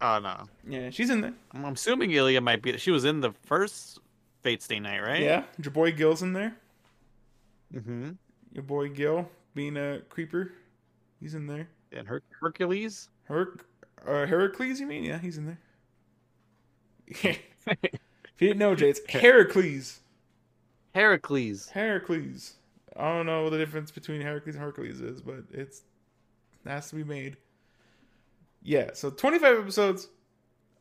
[0.00, 0.44] Oh no.
[0.66, 1.34] Yeah, she's in there.
[1.52, 2.76] I'm assuming Ilya might be.
[2.78, 3.98] She was in the first
[4.42, 5.20] Fate Stay Night, right?
[5.22, 6.56] Yeah, your boy Gil's in there.
[7.74, 8.10] Mm-hmm.
[8.52, 10.52] Your boy Gil being a creeper,
[11.20, 11.68] he's in there.
[11.92, 13.08] And Her- Hercules.
[13.24, 13.66] Herc,
[14.06, 15.04] uh, Heracles, you mean?
[15.04, 15.58] Yeah, he's in there.
[17.08, 17.40] if
[18.38, 20.00] you didn't know, Jay, it's Heracles.
[20.94, 21.68] Heracles.
[21.68, 22.54] Heracles.
[22.96, 25.82] I don't know what the difference between Heracles and Hercules is, but it's
[26.68, 27.36] it has to be made.
[28.62, 30.08] Yeah, so 25 episodes,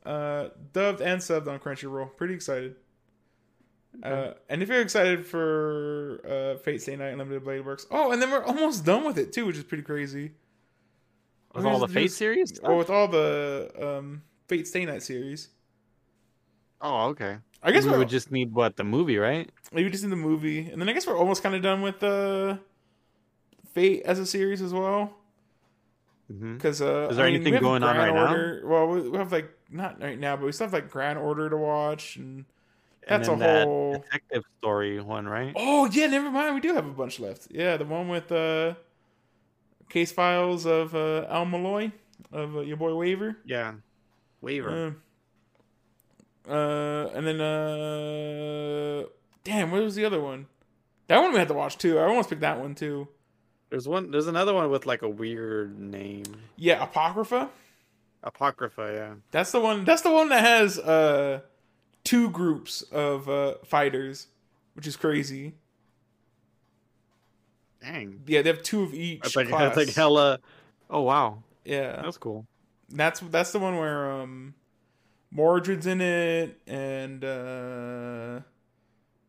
[0.06, 2.16] uh, dubbed and subbed on Crunchyroll.
[2.18, 2.76] Pretty excited.
[4.04, 8.22] Uh, and if you're excited for uh, Fate Stay Night Unlimited Blade Works, oh, and
[8.22, 10.32] then we're almost done with it too, which is pretty crazy.
[11.56, 12.60] With all the Fate just- series.
[12.60, 15.50] Or with all the um, Fate Stay Night series.
[16.80, 17.38] Oh, okay.
[17.64, 19.50] I guess we would just need what the movie, right?
[19.72, 22.04] maybe just in the movie, and then I guess we're almost kind of done with
[22.04, 22.58] uh,
[23.74, 25.16] Fate as a series as well.
[26.32, 26.56] Mm-hmm.
[26.56, 28.70] Because uh, Is there I mean, anything we have going on Grand right now?
[28.70, 31.50] Well, we we have like not right now, but we still have like Grand Order
[31.50, 32.46] to watch, and
[33.08, 33.94] that's a and then that whole.
[33.94, 35.54] detective story one, right?
[35.56, 36.56] Oh yeah, never mind.
[36.56, 37.48] We do have a bunch left.
[37.50, 38.74] Yeah, the one with uh,
[39.90, 41.94] case files of uh, El-Melloi
[42.34, 43.38] of uh, your boy Waver.
[43.46, 43.76] Yeah.
[44.42, 44.96] Waver.
[46.48, 49.04] Uh, uh, and then uh,
[49.44, 50.48] damn, what was the other one?
[51.08, 52.00] That one we had to watch too.
[52.00, 53.08] I almost picked that one too.
[53.70, 54.12] There's one.
[54.12, 56.24] There's another one with like a weird name.
[56.56, 57.50] Yeah, Apocrypha.
[58.24, 58.92] Apocrypha.
[58.94, 59.14] Yeah.
[59.32, 59.84] That's the one.
[59.86, 61.42] That's the one that has uh
[62.04, 64.28] two groups of uh fighters,
[64.74, 65.54] which is crazy.
[67.82, 68.22] Dang.
[68.26, 69.76] Yeah, they have two of each class.
[69.78, 70.40] like hella.
[70.90, 71.44] Oh wow.
[71.66, 72.46] yeah, That's cool.
[72.90, 74.54] that's that's the one where um
[75.36, 78.40] Mordred's in it and uh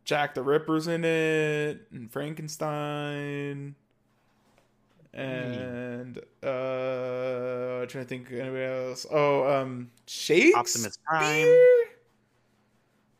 [0.04, 3.74] Jack the Ripper's in it and Frankenstein
[5.14, 9.06] and uh trying to think of anybody else.
[9.10, 10.58] Oh, um Shakespeare.
[10.58, 11.46] Optimus Prime.
[11.46, 11.86] I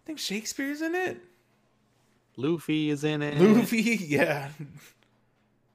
[0.05, 1.21] think Shakespeare's in it.
[2.37, 3.41] Luffy is in it.
[3.41, 4.49] Luffy, yeah.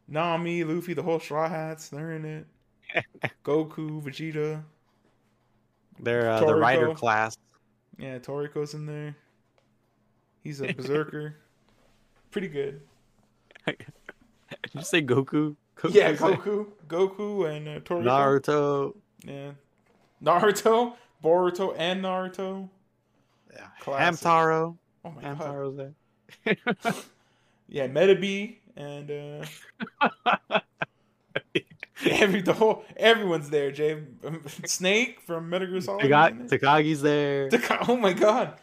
[0.08, 2.48] Nami, Luffy, the whole Straw Hats, they're in it.
[3.44, 4.64] Goku, Vegeta.
[6.00, 7.38] They're uh, the rider class.
[7.98, 9.16] Yeah, Toriko's in there.
[10.42, 11.36] He's a berserker.
[12.32, 12.82] Pretty good.
[13.66, 13.78] Did
[14.74, 15.56] you say Goku?
[15.76, 16.14] Goku's Yeah.
[16.14, 18.04] Goku, Goku, and uh, Toriko.
[18.04, 18.96] Naruto.
[19.26, 19.52] Yeah,
[20.24, 20.94] Naruto,
[21.24, 22.70] Boruto, and Naruto.
[23.54, 23.68] Yeah.
[23.82, 24.26] Classic.
[24.26, 24.78] Hamtaro.
[25.06, 25.38] Oh my god.
[25.40, 26.94] Hamtaro's there.
[27.70, 30.20] Yeah, Metabee and uh,
[32.06, 33.72] every the whole everyone's there.
[33.72, 34.04] Jay
[34.66, 36.04] Snake from Metal Gear Solid.
[36.06, 36.60] is Taka- in there.
[36.60, 37.50] Takagi's there.
[37.52, 38.60] Taka- oh my god,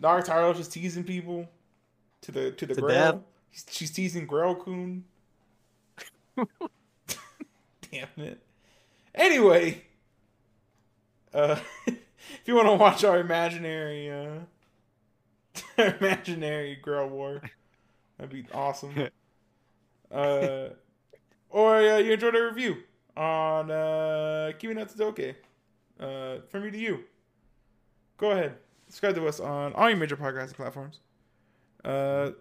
[0.00, 1.48] Naruto's just teasing people
[2.22, 3.24] to the to the To Grail.
[3.50, 5.04] She's, she's teasing Grail Kun.
[7.90, 8.42] Damn it.
[9.14, 9.82] Anyway,
[11.32, 11.96] uh, if
[12.44, 14.40] you want to watch our imaginary uh,
[16.00, 17.42] imaginary Grail War,
[18.18, 19.08] that'd be awesome.
[20.10, 20.68] Uh,
[21.50, 22.76] or uh, you enjoyed our review
[23.16, 25.34] on uh, Kimi no Todoke,
[25.98, 27.04] uh, from me to you.
[28.18, 28.56] Go ahead,
[28.88, 31.00] subscribe to us on all your major podcasting platforms.
[31.84, 32.32] Uh,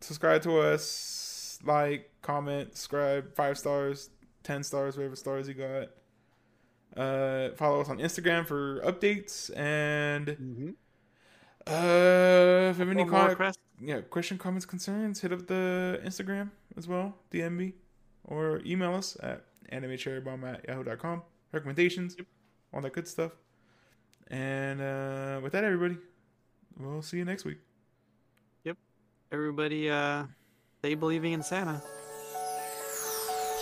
[0.00, 4.10] subscribe to us, like, comment, subscribe, five stars,
[4.42, 5.88] ten stars, whatever stars you got.
[6.96, 10.70] Uh, follow us on Instagram for updates and Mm-hmm.
[11.66, 13.36] uh, if you have any Or more
[13.80, 17.74] yeah, question, comments, concerns, hit up the Instagram as well, DM me,
[18.24, 21.22] or email us at animecherrybomb at yahoo.com.
[21.52, 22.16] Recommendations,
[22.72, 23.32] all that good stuff.
[24.28, 25.96] And uh, with that, everybody,
[26.78, 27.58] we'll see you next week.
[28.64, 28.76] Yep.
[29.32, 30.24] Everybody, uh,
[30.78, 31.82] stay believing in Santa.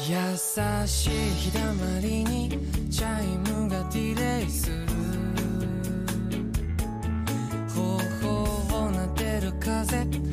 [0.04, 0.36] 優
[0.84, 2.48] しい日だまりに
[2.90, 4.84] チャイムがディレイする。
[7.68, 10.31] 頬を撫でる風。